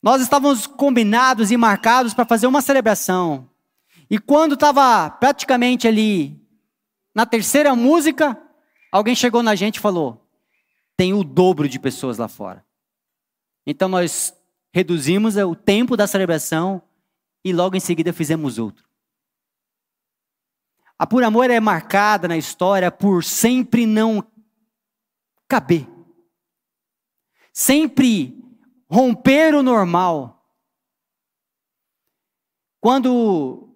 Nós 0.00 0.20
estávamos 0.20 0.66
combinados 0.66 1.50
e 1.50 1.56
marcados 1.56 2.12
para 2.12 2.26
fazer 2.26 2.46
uma 2.46 2.60
celebração. 2.60 3.48
E 4.10 4.18
quando 4.18 4.52
estava 4.52 5.08
praticamente 5.10 5.88
ali 5.88 6.38
na 7.14 7.24
terceira 7.24 7.74
música, 7.74 8.38
alguém 8.92 9.14
chegou 9.14 9.42
na 9.42 9.54
gente 9.54 9.76
e 9.76 9.80
falou: 9.80 10.24
tem 10.96 11.14
o 11.14 11.24
dobro 11.24 11.68
de 11.68 11.78
pessoas 11.78 12.18
lá 12.18 12.28
fora. 12.28 12.64
Então 13.66 13.88
nós 13.88 14.34
reduzimos 14.72 15.36
o 15.36 15.54
tempo 15.54 15.96
da 15.96 16.06
celebração 16.06 16.82
e 17.44 17.52
logo 17.52 17.76
em 17.76 17.80
seguida 17.80 18.12
fizemos 18.12 18.58
outro. 18.58 18.88
A 20.98 21.06
Por 21.06 21.22
Amor 21.22 21.50
é 21.50 21.60
marcada 21.60 22.26
na 22.26 22.36
história 22.36 22.90
por 22.90 23.22
sempre 23.22 23.84
não 23.84 24.26
caber. 25.46 25.86
Sempre 27.52 28.42
romper 28.88 29.54
o 29.54 29.62
normal. 29.62 30.48
Quando, 32.80 33.68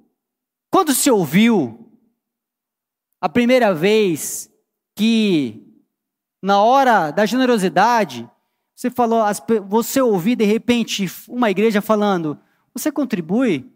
quando 0.71 0.95
se 0.95 1.11
ouviu 1.11 1.93
a 3.21 3.29
primeira 3.29 3.75
vez 3.75 4.51
que, 4.95 5.83
na 6.43 6.63
hora 6.63 7.11
da 7.11 7.27
generosidade, 7.27 8.31
você 8.75 8.91
falou, 8.91 9.25
você 9.67 10.01
ouviu 10.01 10.37
de 10.37 10.45
repente 10.45 11.07
uma 11.29 11.51
igreja 11.51 11.83
falando, 11.83 12.41
você 12.73 12.91
contribui 12.93 13.71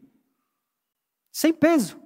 sem 1.31 1.53
peso. 1.53 2.01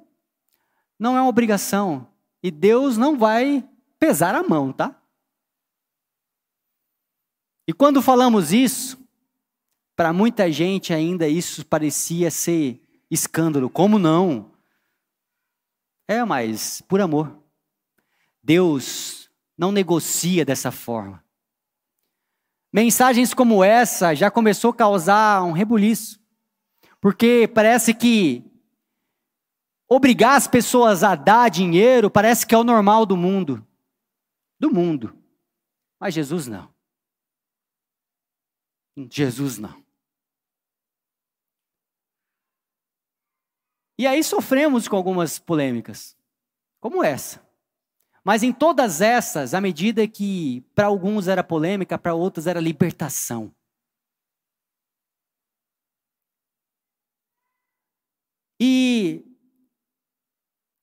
Não 0.98 1.16
é 1.16 1.20
uma 1.20 1.28
obrigação. 1.28 2.08
E 2.42 2.50
Deus 2.50 2.96
não 2.96 3.18
vai 3.18 3.68
pesar 3.98 4.34
a 4.34 4.42
mão, 4.42 4.72
tá? 4.72 5.00
E 7.66 7.72
quando 7.72 8.00
falamos 8.00 8.52
isso, 8.52 8.98
para 9.96 10.12
muita 10.12 10.50
gente 10.52 10.92
ainda 10.92 11.26
isso 11.26 11.66
parecia 11.66 12.30
ser 12.30 12.80
escândalo. 13.10 13.68
Como 13.68 13.98
não? 13.98 14.52
É, 16.06 16.24
mas 16.24 16.80
por 16.82 17.00
amor. 17.00 17.36
Deus 18.42 19.28
não 19.58 19.72
negocia 19.72 20.44
dessa 20.44 20.70
forma. 20.70 21.24
Mensagens 22.72 23.32
como 23.32 23.64
essa 23.64 24.14
já 24.14 24.30
começou 24.30 24.70
a 24.70 24.74
causar 24.74 25.42
um 25.42 25.52
rebuliço. 25.52 26.20
Porque 27.06 27.46
parece 27.46 27.94
que 27.94 28.42
obrigar 29.88 30.34
as 30.34 30.48
pessoas 30.48 31.04
a 31.04 31.14
dar 31.14 31.48
dinheiro 31.48 32.10
parece 32.10 32.44
que 32.44 32.52
é 32.52 32.58
o 32.58 32.64
normal 32.64 33.06
do 33.06 33.16
mundo. 33.16 33.64
Do 34.58 34.74
mundo. 34.74 35.16
Mas 36.00 36.14
Jesus 36.14 36.48
não. 36.48 36.68
Jesus 39.08 39.56
não. 39.56 39.80
E 43.96 44.04
aí 44.04 44.24
sofremos 44.24 44.88
com 44.88 44.96
algumas 44.96 45.38
polêmicas, 45.38 46.16
como 46.80 47.04
essa. 47.04 47.40
Mas 48.24 48.42
em 48.42 48.52
todas 48.52 49.00
essas, 49.00 49.54
à 49.54 49.60
medida 49.60 50.08
que 50.08 50.62
para 50.74 50.88
alguns 50.88 51.28
era 51.28 51.44
polêmica, 51.44 51.96
para 51.96 52.16
outros 52.16 52.48
era 52.48 52.58
libertação. 52.58 53.54
E 58.58 59.24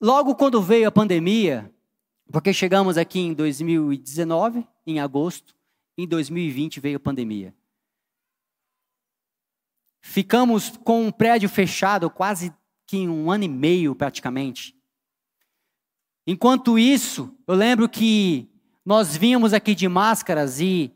logo 0.02 0.36
quando 0.36 0.62
veio 0.62 0.88
a 0.88 0.92
pandemia, 0.92 1.74
porque 2.32 2.54
chegamos 2.54 2.98
aqui 2.98 3.20
em 3.20 3.34
2019, 3.34 4.68
em 4.86 5.00
agosto, 5.00 5.56
em 5.98 6.08
2020 6.08 6.80
veio 6.80 6.98
a 6.98 7.00
pandemia. 7.00 7.54
Ficamos 10.02 10.78
com 10.84 11.06
um 11.06 11.12
prédio 11.12 11.48
fechado 11.48 12.10
quase 12.10 12.54
que 12.86 13.08
um 13.08 13.32
ano 13.32 13.46
e 13.46 13.50
meio 13.50 13.96
praticamente. 13.96 14.76
Enquanto 16.28 16.78
isso, 16.78 17.36
eu 17.48 17.56
lembro 17.56 17.88
que 17.90 18.50
nós 18.86 19.16
vínhamos 19.16 19.54
aqui 19.54 19.74
de 19.74 19.88
máscaras 19.88 20.60
e 20.60 20.92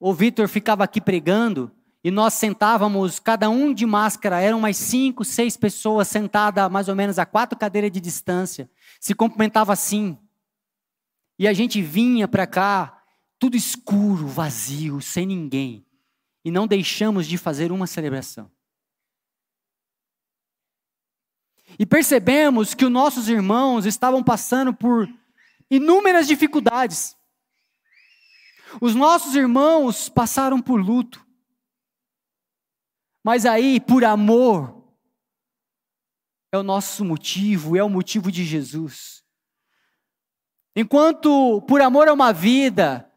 o 0.00 0.12
Vitor 0.12 0.48
ficava 0.48 0.84
aqui 0.84 1.00
pregando 1.00 1.70
e 2.06 2.10
nós 2.12 2.34
sentávamos, 2.34 3.18
cada 3.18 3.50
um 3.50 3.74
de 3.74 3.84
máscara, 3.84 4.40
eram 4.40 4.58
umas 4.58 4.76
cinco, 4.76 5.24
seis 5.24 5.56
pessoas 5.56 6.06
sentadas 6.06 6.70
mais 6.70 6.88
ou 6.88 6.94
menos 6.94 7.18
a 7.18 7.26
quatro 7.26 7.58
cadeiras 7.58 7.90
de 7.90 7.98
distância, 7.98 8.70
se 9.00 9.12
cumprimentava 9.12 9.72
assim. 9.72 10.16
E 11.36 11.48
a 11.48 11.52
gente 11.52 11.82
vinha 11.82 12.28
para 12.28 12.46
cá, 12.46 13.02
tudo 13.40 13.56
escuro, 13.56 14.28
vazio, 14.28 15.00
sem 15.00 15.26
ninguém. 15.26 15.84
E 16.44 16.50
não 16.52 16.68
deixamos 16.68 17.26
de 17.26 17.36
fazer 17.36 17.72
uma 17.72 17.88
celebração. 17.88 18.48
E 21.76 21.84
percebemos 21.84 22.72
que 22.72 22.84
os 22.84 22.92
nossos 22.92 23.28
irmãos 23.28 23.84
estavam 23.84 24.22
passando 24.22 24.72
por 24.72 25.12
inúmeras 25.68 26.28
dificuldades. 26.28 27.16
Os 28.80 28.94
nossos 28.94 29.34
irmãos 29.34 30.08
passaram 30.08 30.62
por 30.62 30.80
luto. 30.80 31.25
Mas 33.26 33.44
aí, 33.44 33.80
por 33.80 34.04
amor, 34.04 34.84
é 36.52 36.56
o 36.56 36.62
nosso 36.62 37.04
motivo, 37.04 37.76
é 37.76 37.82
o 37.82 37.90
motivo 37.90 38.30
de 38.30 38.44
Jesus. 38.44 39.24
Enquanto, 40.76 41.60
por 41.62 41.80
amor 41.80 42.06
a 42.06 42.12
uma 42.12 42.32
vida, 42.32 43.12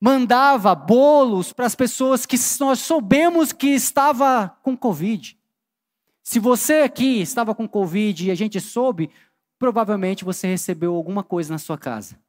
mandava 0.00 0.72
bolos 0.72 1.52
para 1.52 1.66
as 1.66 1.74
pessoas 1.74 2.24
que 2.26 2.36
nós 2.60 2.78
soubemos 2.78 3.52
que 3.52 3.66
estava 3.70 4.56
com 4.62 4.76
Covid. 4.76 5.36
Se 6.22 6.38
você 6.38 6.82
aqui 6.82 7.20
estava 7.20 7.52
com 7.52 7.66
Covid 7.66 8.28
e 8.28 8.30
a 8.30 8.36
gente 8.36 8.60
soube, 8.60 9.10
provavelmente 9.58 10.24
você 10.24 10.46
recebeu 10.46 10.94
alguma 10.94 11.24
coisa 11.24 11.52
na 11.52 11.58
sua 11.58 11.76
casa. 11.76 12.22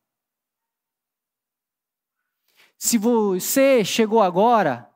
Se 2.80 2.98
você 2.98 3.86
chegou 3.86 4.24
agora 4.24 4.92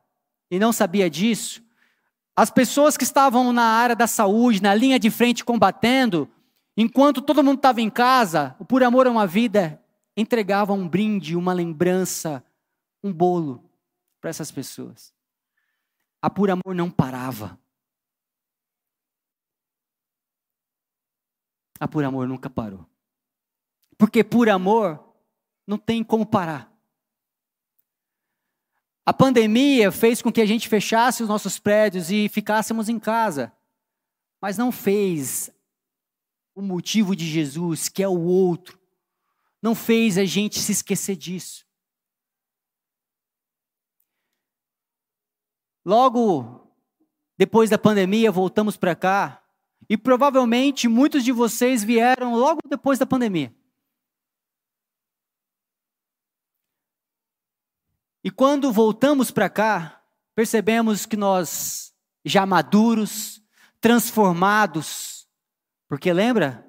e 0.49 0.57
não 0.57 0.73
sabia 0.73 1.07
disso, 1.07 1.63
as 2.35 2.51
pessoas 2.51 2.97
que 2.97 3.03
estavam 3.03 3.53
na 3.53 3.63
área 3.63 3.95
da 3.95 4.07
saúde, 4.07 4.61
na 4.61 4.73
linha 4.73 4.99
de 4.99 5.09
frente 5.09 5.45
combatendo, 5.45 6.29
enquanto 6.75 7.21
todo 7.21 7.43
mundo 7.43 7.57
estava 7.57 7.79
em 7.79 7.89
casa, 7.89 8.55
Por 8.67 8.83
Amor 8.83 9.07
a 9.07 9.11
uma 9.11 9.25
Vida 9.25 9.81
entregava 10.17 10.73
um 10.73 10.87
brinde, 10.87 11.35
uma 11.35 11.53
lembrança, 11.53 12.43
um 13.03 13.13
bolo 13.13 13.63
para 14.19 14.29
essas 14.29 14.51
pessoas. 14.51 15.13
A 16.21 16.29
Por 16.29 16.49
Amor 16.49 16.75
não 16.75 16.89
parava. 16.91 17.59
A 21.79 21.87
Por 21.87 22.03
Amor 22.03 22.27
nunca 22.27 22.49
parou. 22.49 22.85
Porque 23.97 24.23
por 24.23 24.49
amor 24.49 25.15
não 25.65 25.77
tem 25.77 26.03
como 26.03 26.25
parar. 26.25 26.74
A 29.05 29.13
pandemia 29.13 29.91
fez 29.91 30.21
com 30.21 30.31
que 30.31 30.41
a 30.41 30.45
gente 30.45 30.67
fechasse 30.67 31.21
os 31.21 31.29
nossos 31.29 31.59
prédios 31.59 32.09
e 32.09 32.27
ficássemos 32.27 32.89
em 32.89 32.97
casa, 32.97 33.53
mas 34.41 34.57
não 34.57 34.71
fez 34.71 35.51
o 36.55 36.61
motivo 36.61 37.15
de 37.15 37.25
Jesus, 37.25 37.87
que 37.87 38.01
é 38.01 38.07
o 38.07 38.19
outro, 38.19 38.79
não 39.61 39.75
fez 39.75 40.17
a 40.17 40.25
gente 40.25 40.59
se 40.59 40.71
esquecer 40.71 41.15
disso. 41.15 41.65
Logo 45.85 46.65
depois 47.37 47.69
da 47.69 47.77
pandemia, 47.77 48.31
voltamos 48.31 48.77
para 48.77 48.95
cá, 48.95 49.43
e 49.89 49.97
provavelmente 49.97 50.87
muitos 50.87 51.23
de 51.23 51.31
vocês 51.31 51.83
vieram 51.83 52.35
logo 52.35 52.61
depois 52.67 52.97
da 52.97 53.05
pandemia. 53.05 53.53
E 58.25 58.31
quando 58.31 58.71
voltamos 58.71 59.29
para 59.29 59.47
cá, 59.47 60.01
percebemos 60.33 61.05
que 61.05 61.15
nós, 61.15 61.93
já 62.25 62.43
maduros, 62.43 63.39
transformados, 63.79 65.27
porque 65.87 66.11
lembra? 66.11 66.67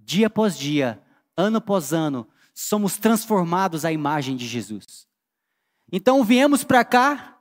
Dia 0.00 0.26
após 0.26 0.58
dia, 0.58 1.00
ano 1.36 1.58
após 1.58 1.92
ano, 1.92 2.28
somos 2.52 2.98
transformados 2.98 3.84
à 3.84 3.92
imagem 3.92 4.36
de 4.36 4.48
Jesus. 4.48 5.06
Então 5.92 6.24
viemos 6.24 6.64
para 6.64 6.84
cá 6.84 7.40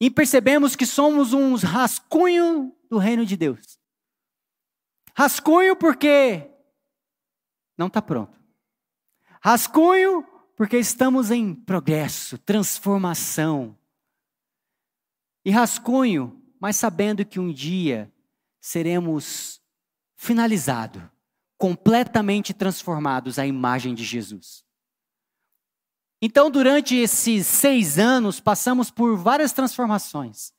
e 0.00 0.10
percebemos 0.10 0.74
que 0.74 0.86
somos 0.86 1.34
uns 1.34 1.62
rascunho 1.62 2.74
do 2.88 2.96
reino 2.96 3.26
de 3.26 3.36
Deus. 3.36 3.78
Rascunho 5.14 5.76
porque 5.76 6.50
não 7.76 7.88
está 7.88 8.00
pronto. 8.00 8.40
Rascunho 9.42 10.26
porque 10.56 10.78
estamos 10.78 11.30
em 11.30 11.54
progresso, 11.54 12.38
transformação. 12.38 13.76
E 15.44 15.50
rascunho, 15.50 16.42
mas 16.60 16.76
sabendo 16.76 17.24
que 17.24 17.38
um 17.38 17.52
dia 17.52 18.12
seremos 18.60 19.60
finalizados, 20.16 21.02
completamente 21.58 22.54
transformados 22.54 23.38
à 23.38 23.46
imagem 23.46 23.94
de 23.94 24.04
Jesus. 24.04 24.64
Então, 26.22 26.50
durante 26.50 26.94
esses 26.94 27.46
seis 27.46 27.98
anos, 27.98 28.40
passamos 28.40 28.90
por 28.90 29.16
várias 29.16 29.52
transformações. 29.52 30.54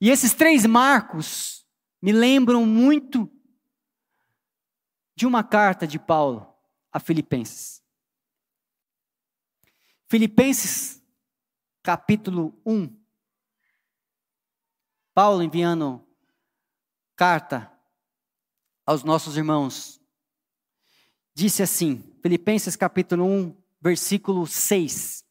E 0.00 0.10
esses 0.10 0.32
três 0.34 0.64
marcos 0.64 1.66
me 2.00 2.12
lembram 2.12 2.64
muito 2.64 3.28
de 5.16 5.26
uma 5.26 5.42
carta 5.42 5.86
de 5.86 5.98
Paulo 5.98 6.46
a 6.92 7.00
Filipenses. 7.00 7.82
Filipenses, 10.08 11.02
capítulo 11.82 12.56
1. 12.64 12.96
Paulo 15.12 15.42
enviando 15.42 16.06
carta 17.16 17.72
aos 18.84 19.02
nossos 19.02 19.36
irmãos. 19.36 20.00
Disse 21.34 21.62
assim, 21.62 22.16
Filipenses 22.22 22.76
capítulo 22.76 23.24
1, 23.24 23.56
versículo 23.80 24.46
6. 24.46 25.24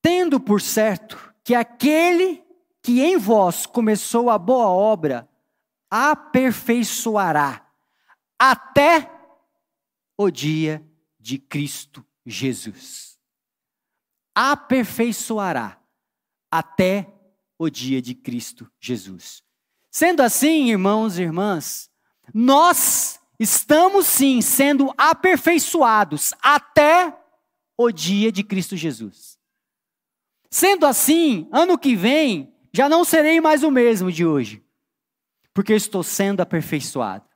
Tendo 0.00 0.38
por 0.38 0.60
certo 0.60 1.34
que 1.42 1.56
aquele 1.56 2.44
que 2.80 3.00
em 3.00 3.16
vós 3.16 3.66
começou 3.66 4.30
a 4.30 4.38
boa 4.38 4.68
obra, 4.68 5.28
aperfeiçoará 5.90 7.68
até 8.38 9.21
o 10.22 10.30
dia 10.30 10.84
de 11.18 11.38
Cristo 11.38 12.04
Jesus. 12.24 13.18
Aperfeiçoará 14.34 15.80
até 16.50 17.12
o 17.58 17.68
dia 17.68 18.02
de 18.02 18.14
Cristo 18.14 18.70
Jesus. 18.80 19.42
Sendo 19.90 20.20
assim, 20.20 20.70
irmãos 20.70 21.18
e 21.18 21.22
irmãs, 21.22 21.90
nós 22.32 23.20
estamos 23.38 24.06
sim 24.06 24.40
sendo 24.40 24.92
aperfeiçoados 24.96 26.32
até 26.40 27.16
o 27.76 27.90
dia 27.90 28.32
de 28.32 28.42
Cristo 28.42 28.76
Jesus. 28.76 29.38
Sendo 30.50 30.86
assim, 30.86 31.48
ano 31.52 31.78
que 31.78 31.96
vem, 31.96 32.54
já 32.72 32.88
não 32.88 33.04
serei 33.04 33.40
mais 33.40 33.62
o 33.62 33.70
mesmo 33.70 34.10
de 34.10 34.24
hoje, 34.24 34.64
porque 35.52 35.72
estou 35.72 36.02
sendo 36.02 36.40
aperfeiçoado. 36.40 37.31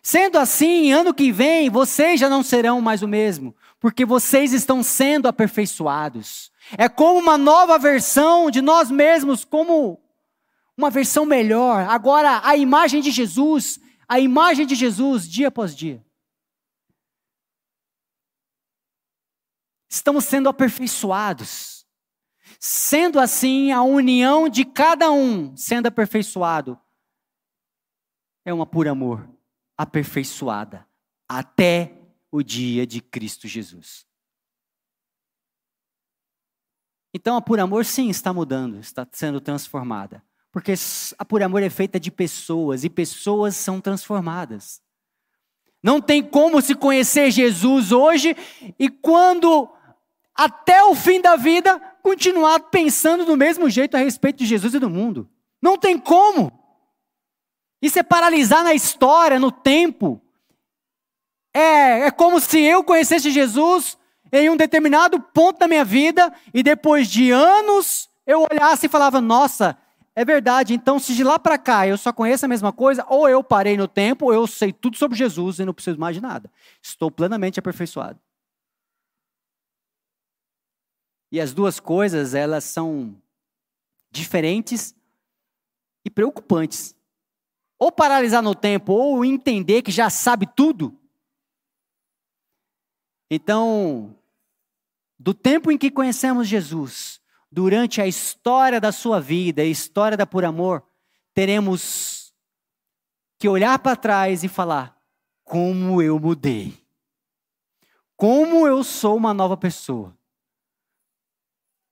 Sendo 0.00 0.38
assim, 0.38 0.92
ano 0.92 1.12
que 1.12 1.30
vem, 1.30 1.68
vocês 1.68 2.18
já 2.18 2.28
não 2.28 2.42
serão 2.42 2.80
mais 2.80 3.02
o 3.02 3.08
mesmo, 3.08 3.54
porque 3.78 4.04
vocês 4.04 4.52
estão 4.52 4.82
sendo 4.82 5.26
aperfeiçoados. 5.26 6.50
É 6.78 6.88
como 6.88 7.18
uma 7.18 7.36
nova 7.36 7.78
versão 7.78 8.50
de 8.50 8.62
nós 8.62 8.90
mesmos, 8.90 9.44
como 9.44 10.00
uma 10.76 10.90
versão 10.90 11.26
melhor. 11.26 11.88
Agora, 11.88 12.40
a 12.44 12.56
imagem 12.56 13.00
de 13.00 13.10
Jesus, 13.10 13.80
a 14.08 14.18
imagem 14.18 14.66
de 14.66 14.74
Jesus, 14.74 15.28
dia 15.28 15.48
após 15.48 15.74
dia. 15.74 16.04
Estamos 19.88 20.24
sendo 20.24 20.48
aperfeiçoados. 20.48 21.86
Sendo 22.58 23.18
assim, 23.18 23.72
a 23.72 23.82
união 23.82 24.48
de 24.48 24.64
cada 24.64 25.10
um 25.10 25.56
sendo 25.56 25.88
aperfeiçoado 25.88 26.78
é 28.44 28.54
uma 28.54 28.64
pura 28.64 28.92
amor 28.92 29.28
aperfeiçoada 29.76 30.86
até 31.28 31.96
o 32.30 32.42
dia 32.42 32.86
de 32.86 33.00
Cristo 33.00 33.46
Jesus. 33.48 34.06
Então 37.14 37.36
a 37.36 37.42
por 37.42 37.60
amor 37.60 37.84
sim 37.84 38.08
está 38.08 38.32
mudando, 38.32 38.78
está 38.78 39.06
sendo 39.12 39.40
transformada, 39.40 40.24
Porque 40.50 40.74
a 41.18 41.24
Por 41.24 41.42
Amor 41.42 41.62
é 41.62 41.70
feita 41.70 42.00
de 42.00 42.10
pessoas 42.10 42.84
e 42.84 42.90
pessoas 42.90 43.56
são 43.56 43.80
transformadas. 43.80 44.82
Não 45.82 46.00
tem 46.00 46.22
como 46.22 46.62
se 46.62 46.74
conhecer 46.74 47.30
Jesus 47.30 47.90
hoje 47.92 48.36
e 48.78 48.88
quando 48.88 49.68
até 50.34 50.82
o 50.84 50.94
fim 50.94 51.20
da 51.20 51.36
vida 51.36 51.78
continuar 52.02 52.60
pensando 52.70 53.24
do 53.24 53.36
mesmo 53.36 53.68
jeito 53.68 53.96
a 53.96 54.00
respeito 54.00 54.38
de 54.38 54.46
Jesus 54.46 54.74
e 54.74 54.78
do 54.78 54.88
mundo. 54.88 55.28
Não 55.60 55.76
tem 55.76 55.98
como. 55.98 56.61
Isso 57.82 57.98
é 57.98 58.02
paralisar 58.04 58.62
na 58.62 58.72
história, 58.72 59.40
no 59.40 59.50
tempo. 59.50 60.22
É, 61.52 62.06
é 62.06 62.10
como 62.12 62.40
se 62.40 62.60
eu 62.60 62.84
conhecesse 62.84 63.30
Jesus 63.30 63.98
em 64.32 64.48
um 64.48 64.56
determinado 64.56 65.20
ponto 65.20 65.58
da 65.58 65.68
minha 65.68 65.84
vida 65.84 66.32
e 66.54 66.62
depois 66.62 67.08
de 67.08 67.32
anos 67.32 68.08
eu 68.24 68.46
olhasse 68.50 68.86
e 68.86 68.88
falava: 68.88 69.20
Nossa, 69.20 69.76
é 70.14 70.24
verdade. 70.24 70.72
Então, 70.72 70.98
se 70.98 71.14
de 71.14 71.24
lá 71.24 71.38
para 71.38 71.58
cá 71.58 71.86
eu 71.86 71.98
só 71.98 72.12
conheço 72.12 72.44
a 72.44 72.48
mesma 72.48 72.72
coisa, 72.72 73.04
ou 73.08 73.28
eu 73.28 73.42
parei 73.42 73.76
no 73.76 73.88
tempo, 73.88 74.26
ou 74.26 74.32
eu 74.32 74.46
sei 74.46 74.72
tudo 74.72 74.96
sobre 74.96 75.18
Jesus 75.18 75.58
e 75.58 75.64
não 75.64 75.74
preciso 75.74 75.98
mais 75.98 76.14
de 76.14 76.22
nada. 76.22 76.50
Estou 76.80 77.10
plenamente 77.10 77.58
aperfeiçoado. 77.58 78.18
E 81.32 81.40
as 81.40 81.52
duas 81.52 81.80
coisas, 81.80 82.34
elas 82.34 82.62
são 82.62 83.16
diferentes 84.10 84.94
e 86.04 86.10
preocupantes. 86.10 86.94
Ou 87.82 87.90
paralisar 87.90 88.40
no 88.40 88.54
tempo, 88.54 88.92
ou 88.92 89.24
entender 89.24 89.82
que 89.82 89.90
já 89.90 90.08
sabe 90.08 90.46
tudo. 90.46 90.96
Então, 93.28 94.16
do 95.18 95.34
tempo 95.34 95.68
em 95.68 95.76
que 95.76 95.90
conhecemos 95.90 96.46
Jesus, 96.46 97.20
durante 97.50 98.00
a 98.00 98.06
história 98.06 98.80
da 98.80 98.92
sua 98.92 99.20
vida, 99.20 99.62
a 99.62 99.64
história 99.64 100.16
da 100.16 100.24
Por 100.24 100.44
Amor, 100.44 100.84
teremos 101.34 102.32
que 103.36 103.48
olhar 103.48 103.76
para 103.80 103.96
trás 103.96 104.44
e 104.44 104.48
falar: 104.48 104.96
como 105.42 106.00
eu 106.00 106.20
mudei. 106.20 106.80
Como 108.16 108.64
eu 108.64 108.84
sou 108.84 109.16
uma 109.16 109.34
nova 109.34 109.56
pessoa. 109.56 110.16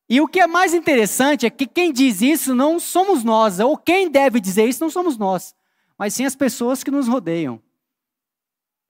E 0.09 0.21
o 0.21 0.29
que 0.29 0.39
é 0.39 0.47
mais 0.47 0.73
interessante 0.73 1.47
é 1.47 1.51
que 1.51 1.67
quem 1.67 1.93
diz 1.93 2.23
isso 2.23 2.55
não 2.55 2.79
somos 2.79 3.25
nós, 3.25 3.59
ou 3.59 3.77
quem 3.77 4.09
deve 4.09 4.39
dizer 4.39 4.69
isso 4.69 4.85
não 4.85 4.91
somos 4.91 5.19
nós, 5.19 5.53
mas 6.01 6.15
sim 6.15 6.25
as 6.25 6.35
pessoas 6.35 6.83
que 6.83 6.91
nos 6.91 7.07
rodeiam. 7.07 7.63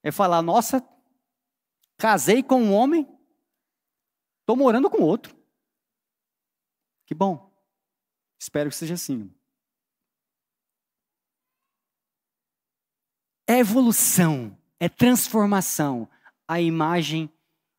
É 0.00 0.12
falar: 0.12 0.40
nossa, 0.42 0.80
casei 1.98 2.40
com 2.40 2.62
um 2.62 2.72
homem, 2.72 3.02
estou 4.42 4.54
morando 4.54 4.88
com 4.88 5.02
outro. 5.02 5.36
Que 7.04 7.12
bom. 7.12 7.52
Espero 8.38 8.70
que 8.70 8.76
seja 8.76 8.94
assim. 8.94 9.28
É 13.44 13.58
evolução, 13.58 14.56
é 14.78 14.88
transformação 14.88 16.08
a 16.46 16.60
imagem 16.60 17.28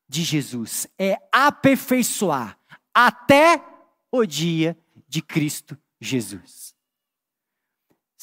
de 0.10 0.24
Jesus, 0.24 0.88
é 1.00 1.16
aperfeiçoar 1.32 2.60
até 2.94 3.64
o 4.12 4.26
dia 4.26 4.78
de 5.08 5.22
Cristo 5.22 5.78
Jesus. 6.02 6.76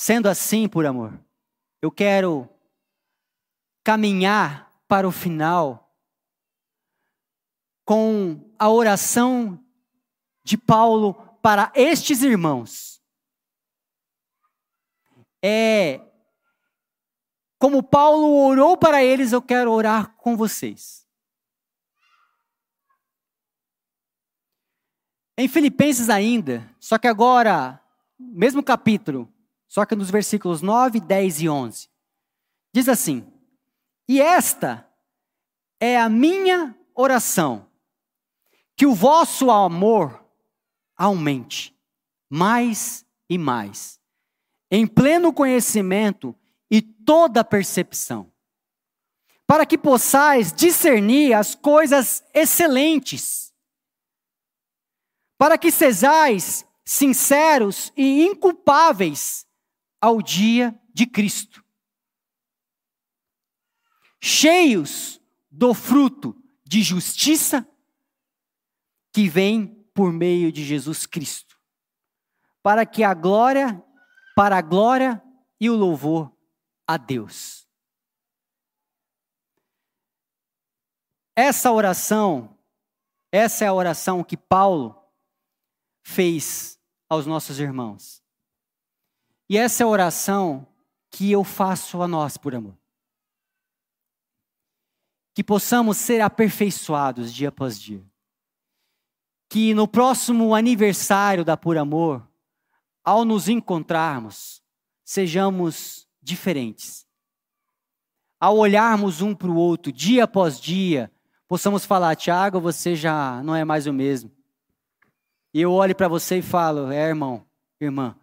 Sendo 0.00 0.28
assim, 0.28 0.68
por 0.68 0.86
amor, 0.86 1.20
eu 1.82 1.90
quero 1.90 2.48
caminhar 3.82 4.80
para 4.86 5.08
o 5.08 5.10
final 5.10 5.92
com 7.84 8.48
a 8.56 8.70
oração 8.70 9.60
de 10.44 10.56
Paulo 10.56 11.14
para 11.42 11.72
estes 11.74 12.22
irmãos. 12.22 13.02
É 15.42 16.00
como 17.58 17.82
Paulo 17.82 18.36
orou 18.36 18.76
para 18.76 19.02
eles, 19.02 19.32
eu 19.32 19.42
quero 19.42 19.72
orar 19.72 20.14
com 20.14 20.36
vocês. 20.36 21.04
Em 25.36 25.48
Filipenses 25.48 26.08
ainda, 26.08 26.72
só 26.78 26.98
que 26.98 27.08
agora, 27.08 27.82
mesmo 28.16 28.62
capítulo, 28.62 29.34
só 29.68 29.84
que 29.84 29.94
nos 29.94 30.10
versículos 30.10 30.62
9, 30.62 31.00
10 31.00 31.42
e 31.42 31.48
11. 31.48 31.88
Diz 32.72 32.88
assim: 32.88 33.30
E 34.08 34.20
esta 34.20 34.88
é 35.78 35.98
a 35.98 36.08
minha 36.08 36.76
oração, 36.94 37.68
que 38.76 38.86
o 38.86 38.94
vosso 38.94 39.50
amor 39.50 40.24
aumente 40.96 41.76
mais 42.28 43.06
e 43.28 43.38
mais, 43.38 44.00
em 44.70 44.86
pleno 44.86 45.32
conhecimento 45.32 46.34
e 46.70 46.82
toda 46.82 47.44
percepção, 47.44 48.32
para 49.46 49.64
que 49.64 49.78
possais 49.78 50.52
discernir 50.52 51.34
as 51.34 51.54
coisas 51.54 52.24
excelentes 52.34 53.48
para 55.38 55.56
que 55.56 55.70
sejais 55.70 56.66
sinceros 56.84 57.92
e 57.96 58.24
inculpáveis 58.24 59.46
ao 60.00 60.22
dia 60.22 60.78
de 60.92 61.06
Cristo, 61.06 61.64
cheios 64.20 65.20
do 65.50 65.74
fruto 65.74 66.36
de 66.64 66.82
justiça 66.82 67.66
que 69.12 69.28
vem 69.28 69.66
por 69.94 70.12
meio 70.12 70.52
de 70.52 70.64
Jesus 70.64 71.06
Cristo, 71.06 71.58
para 72.62 72.86
que 72.86 73.02
a 73.02 73.14
glória, 73.14 73.82
para 74.36 74.58
a 74.58 74.62
glória 74.62 75.22
e 75.60 75.68
o 75.68 75.74
louvor 75.74 76.32
a 76.86 76.96
Deus. 76.96 77.66
Essa 81.34 81.70
oração, 81.70 82.58
essa 83.30 83.64
é 83.64 83.68
a 83.68 83.72
oração 83.72 84.24
que 84.24 84.36
Paulo 84.36 85.00
fez 86.02 86.80
aos 87.08 87.26
nossos 87.26 87.60
irmãos. 87.60 88.22
E 89.48 89.56
essa 89.56 89.82
é 89.82 89.84
a 89.84 89.88
oração 89.88 90.66
que 91.10 91.30
eu 91.30 91.42
faço 91.42 92.02
a 92.02 92.08
nós 92.08 92.36
por 92.36 92.54
amor. 92.54 92.76
Que 95.34 95.42
possamos 95.42 95.96
ser 95.96 96.20
aperfeiçoados 96.20 97.32
dia 97.32 97.48
após 97.48 97.80
dia. 97.80 98.04
Que 99.48 99.72
no 99.72 99.88
próximo 99.88 100.54
aniversário 100.54 101.44
da 101.44 101.56
Por 101.56 101.78
Amor, 101.78 102.28
ao 103.02 103.24
nos 103.24 103.48
encontrarmos, 103.48 104.62
sejamos 105.02 106.06
diferentes. 106.20 107.06
Ao 108.38 108.58
olharmos 108.58 109.22
um 109.22 109.34
para 109.34 109.48
o 109.48 109.56
outro, 109.56 109.90
dia 109.90 110.24
após 110.24 110.60
dia, 110.60 111.10
possamos 111.48 111.86
falar: 111.86 112.14
Tiago, 112.14 112.60
você 112.60 112.94
já 112.94 113.42
não 113.42 113.56
é 113.56 113.64
mais 113.64 113.86
o 113.86 113.92
mesmo. 113.92 114.30
E 115.54 115.62
eu 115.62 115.72
olho 115.72 115.96
para 115.96 116.08
você 116.08 116.38
e 116.38 116.42
falo: 116.42 116.92
é, 116.92 117.08
irmão, 117.08 117.46
irmã, 117.80 118.14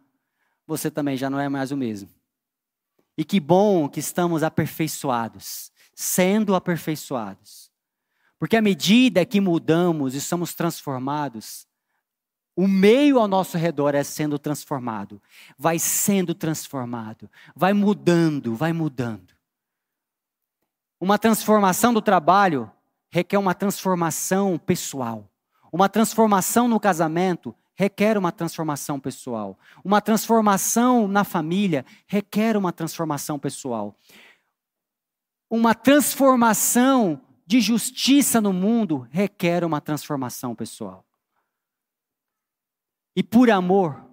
você 0.66 0.90
também 0.90 1.18
já 1.18 1.30
não 1.30 1.40
é 1.40 1.48
mais 1.48 1.72
o 1.72 1.78
mesmo. 1.78 2.10
E 3.18 3.24
que 3.24 3.40
bom 3.40 3.88
que 3.88 4.00
estamos 4.00 4.44
aperfeiçoados, 4.44 5.72
sendo 5.94 6.56
aperfeiçoados. 6.56 7.72
Porque 8.38 8.58
à 8.58 8.62
medida 8.62 9.26
que 9.26 9.40
mudamos 9.40 10.14
e 10.14 10.22
somos 10.22 10.54
transformados, 10.54 11.66
o 12.56 12.68
meio 12.68 13.20
ao 13.20 13.28
nosso 13.28 13.58
redor 13.58 13.96
é 13.96 14.04
sendo 14.04 14.40
transformado, 14.40 15.22
vai 15.58 15.78
sendo 15.78 16.34
transformado, 16.34 17.30
vai 17.56 17.74
mudando, 17.74 18.56
vai 18.56 18.72
mudando. 18.72 19.34
Uma 21.00 21.18
transformação 21.18 21.94
do 21.94 22.02
trabalho 22.02 22.72
requer 23.10 23.38
uma 23.38 23.54
transformação 23.54 24.58
pessoal. 24.58 25.30
Uma 25.72 25.90
transformação 25.90 26.68
no 26.68 26.80
casamento 26.80 27.54
requer 27.76 28.18
uma 28.18 28.32
transformação 28.32 29.00
pessoal. 29.00 29.60
Uma 29.84 30.02
transformação 30.02 31.08
na 31.08 31.24
família 31.24 31.86
requer 32.08 32.58
uma 32.58 32.72
transformação 32.72 33.38
pessoal. 33.38 33.96
Uma 35.50 35.76
transformação 35.76 37.22
de 37.46 37.60
justiça 37.62 38.42
no 38.42 38.52
mundo 38.52 39.08
requer 39.12 39.64
uma 39.64 39.80
transformação 39.80 40.56
pessoal. 40.56 41.06
E 43.16 43.22
por 43.22 43.50
amor, 43.50 44.04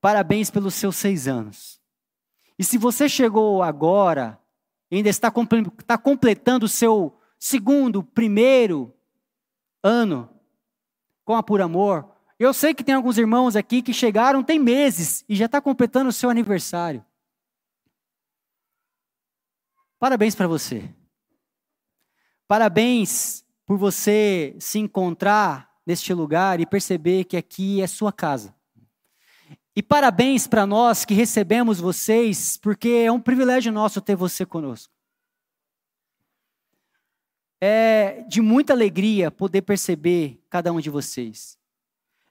parabéns 0.00 0.50
pelos 0.50 0.74
seus 0.74 0.96
seis 0.96 1.28
anos. 1.28 1.80
E 2.58 2.64
se 2.64 2.76
você 2.76 3.08
chegou 3.08 3.62
agora, 3.62 4.38
ainda 4.90 5.08
está, 5.08 5.32
está 5.78 5.96
completando 5.96 6.66
o 6.66 6.68
seu 6.68 7.18
segundo, 7.38 8.02
primeiro 8.02 8.94
ano 9.84 10.30
com 11.24 11.36
a 11.36 11.42
Por 11.42 11.60
Amor. 11.60 12.10
Eu 12.38 12.54
sei 12.54 12.74
que 12.74 12.82
tem 12.82 12.94
alguns 12.94 13.18
irmãos 13.18 13.54
aqui 13.54 13.82
que 13.82 13.92
chegaram 13.92 14.42
tem 14.42 14.58
meses 14.58 15.24
e 15.28 15.36
já 15.36 15.44
está 15.44 15.60
completando 15.60 16.08
o 16.08 16.12
seu 16.12 16.30
aniversário. 16.30 17.04
Parabéns 19.98 20.34
para 20.34 20.48
você. 20.48 20.92
Parabéns 22.48 23.44
por 23.64 23.76
você 23.76 24.56
se 24.58 24.78
encontrar 24.78 25.70
neste 25.86 26.12
lugar 26.12 26.60
e 26.60 26.66
perceber 26.66 27.24
que 27.24 27.36
aqui 27.36 27.80
é 27.80 27.86
sua 27.86 28.12
casa. 28.12 28.54
E 29.76 29.82
parabéns 29.82 30.46
para 30.46 30.66
nós 30.66 31.04
que 31.04 31.14
recebemos 31.14 31.80
vocês, 31.80 32.56
porque 32.56 32.88
é 32.88 33.10
um 33.10 33.20
privilégio 33.20 33.72
nosso 33.72 34.00
ter 34.00 34.14
você 34.14 34.46
conosco. 34.46 34.93
É 37.66 38.22
de 38.28 38.42
muita 38.42 38.74
alegria 38.74 39.30
poder 39.30 39.62
perceber 39.62 40.38
cada 40.50 40.70
um 40.70 40.80
de 40.80 40.90
vocês. 40.90 41.56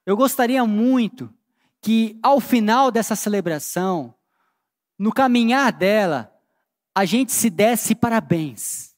Eu 0.05 0.15
gostaria 0.15 0.63
muito 0.63 1.33
que, 1.81 2.19
ao 2.21 2.39
final 2.39 2.91
dessa 2.91 3.15
celebração, 3.15 4.13
no 4.95 5.11
caminhar 5.11 5.71
dela, 5.71 6.31
a 6.93 7.03
gente 7.03 7.31
se 7.31 7.49
desse 7.49 7.95
parabéns. 7.95 8.93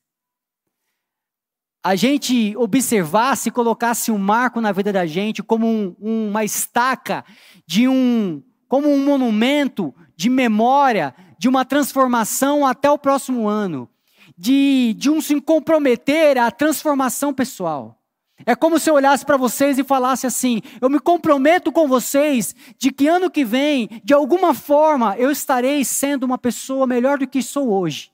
A 1.81 1.95
gente 1.95 2.53
observasse 2.57 3.47
e 3.47 3.51
colocasse 3.53 4.11
um 4.11 4.17
marco 4.17 4.59
na 4.59 4.73
vida 4.73 4.91
da 4.91 5.05
gente 5.05 5.41
como 5.41 5.65
um, 5.65 5.95
uma 6.01 6.43
estaca 6.43 7.23
de 7.65 7.87
um, 7.87 8.43
como 8.67 8.91
um 8.91 9.05
monumento 9.05 9.95
de 10.17 10.29
memória, 10.29 11.15
de 11.39 11.47
uma 11.47 11.63
transformação 11.63 12.67
até 12.67 12.91
o 12.91 12.97
próximo 12.97 13.47
ano, 13.47 13.89
de, 14.37 14.93
de 14.97 15.09
um 15.09 15.21
se 15.21 15.39
comprometer 15.39 16.37
à 16.37 16.51
transformação 16.51 17.33
pessoal. 17.33 18.01
É 18.45 18.55
como 18.55 18.77
se 18.77 18.89
eu 18.89 18.95
olhasse 18.95 19.25
para 19.25 19.37
vocês 19.37 19.79
e 19.79 19.83
falasse 19.83 20.27
assim: 20.27 20.61
eu 20.81 20.89
me 20.89 20.99
comprometo 20.99 21.71
com 21.71 21.87
vocês 21.87 22.53
de 22.77 22.91
que 22.91 23.07
ano 23.07 23.31
que 23.31 23.45
vem, 23.45 24.01
de 24.03 24.13
alguma 24.13 24.53
forma, 24.53 25.17
eu 25.17 25.31
estarei 25.31 25.85
sendo 25.85 26.23
uma 26.23 26.37
pessoa 26.37 26.85
melhor 26.85 27.17
do 27.17 27.27
que 27.27 27.41
sou 27.41 27.71
hoje. 27.71 28.11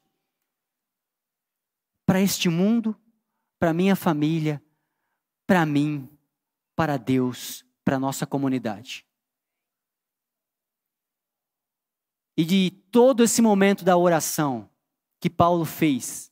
Para 2.05 2.21
este 2.21 2.49
mundo, 2.49 2.95
para 3.57 3.73
minha 3.73 3.95
família, 3.95 4.61
para 5.47 5.65
mim, 5.65 6.07
para 6.75 6.97
Deus, 6.97 7.65
para 7.83 7.99
nossa 7.99 8.25
comunidade. 8.27 9.05
E 12.37 12.45
de 12.45 12.71
todo 12.91 13.23
esse 13.23 13.41
momento 13.41 13.83
da 13.83 13.97
oração 13.97 14.70
que 15.21 15.29
Paulo 15.29 15.63
fez, 15.63 16.29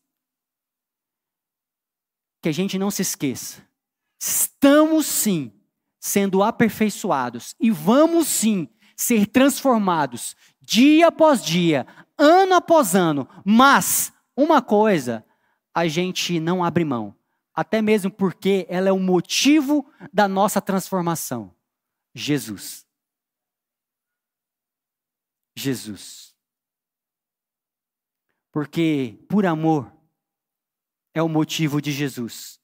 que 2.42 2.50
a 2.50 2.52
gente 2.52 2.78
não 2.78 2.92
se 2.92 3.02
esqueça 3.02 3.70
Estamos 4.20 5.06
sim 5.06 5.54
sendo 5.98 6.44
aperfeiçoados 6.44 7.56
e 7.60 7.72
vamos 7.72 8.28
sim 8.28 8.68
ser 8.96 9.26
transformados 9.26 10.36
dia 10.62 11.08
após 11.08 11.44
dia, 11.44 11.88
ano 12.18 12.56
após 12.56 12.96
ano. 12.96 13.28
Mas 13.46 14.12
uma 14.36 14.62
coisa 14.62 15.26
a 15.74 15.88
gente 15.88 16.40
não 16.40 16.64
abre 16.64 16.84
mão, 16.84 17.16
até 17.54 17.82
mesmo 17.82 18.12
porque 18.12 18.66
ela 18.70 18.90
é 18.90 18.92
o 18.92 19.00
motivo 19.00 19.90
da 20.12 20.28
nossa 20.28 20.62
transformação: 20.62 21.56
Jesus. 22.14 22.86
Jesus. 25.56 26.29
Porque 28.52 29.20
por 29.28 29.46
amor 29.46 29.92
é 31.14 31.22
o 31.22 31.30
motivo 31.30 31.82
de 31.82 31.92
Jesus, 31.92 32.60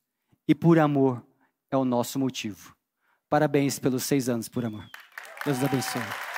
e 0.48 0.54
por 0.56 0.80
amor 0.80 1.26
é 1.72 1.78
o 1.78 1.86
nosso 1.86 2.20
motivo. 2.20 2.76
Parabéns 3.30 3.80
pelos 3.80 4.04
seis 4.04 4.30
anos 4.30 4.48
por 4.48 4.64
amor. 4.66 4.86
Deus 5.46 5.64
abençoe. 5.64 6.35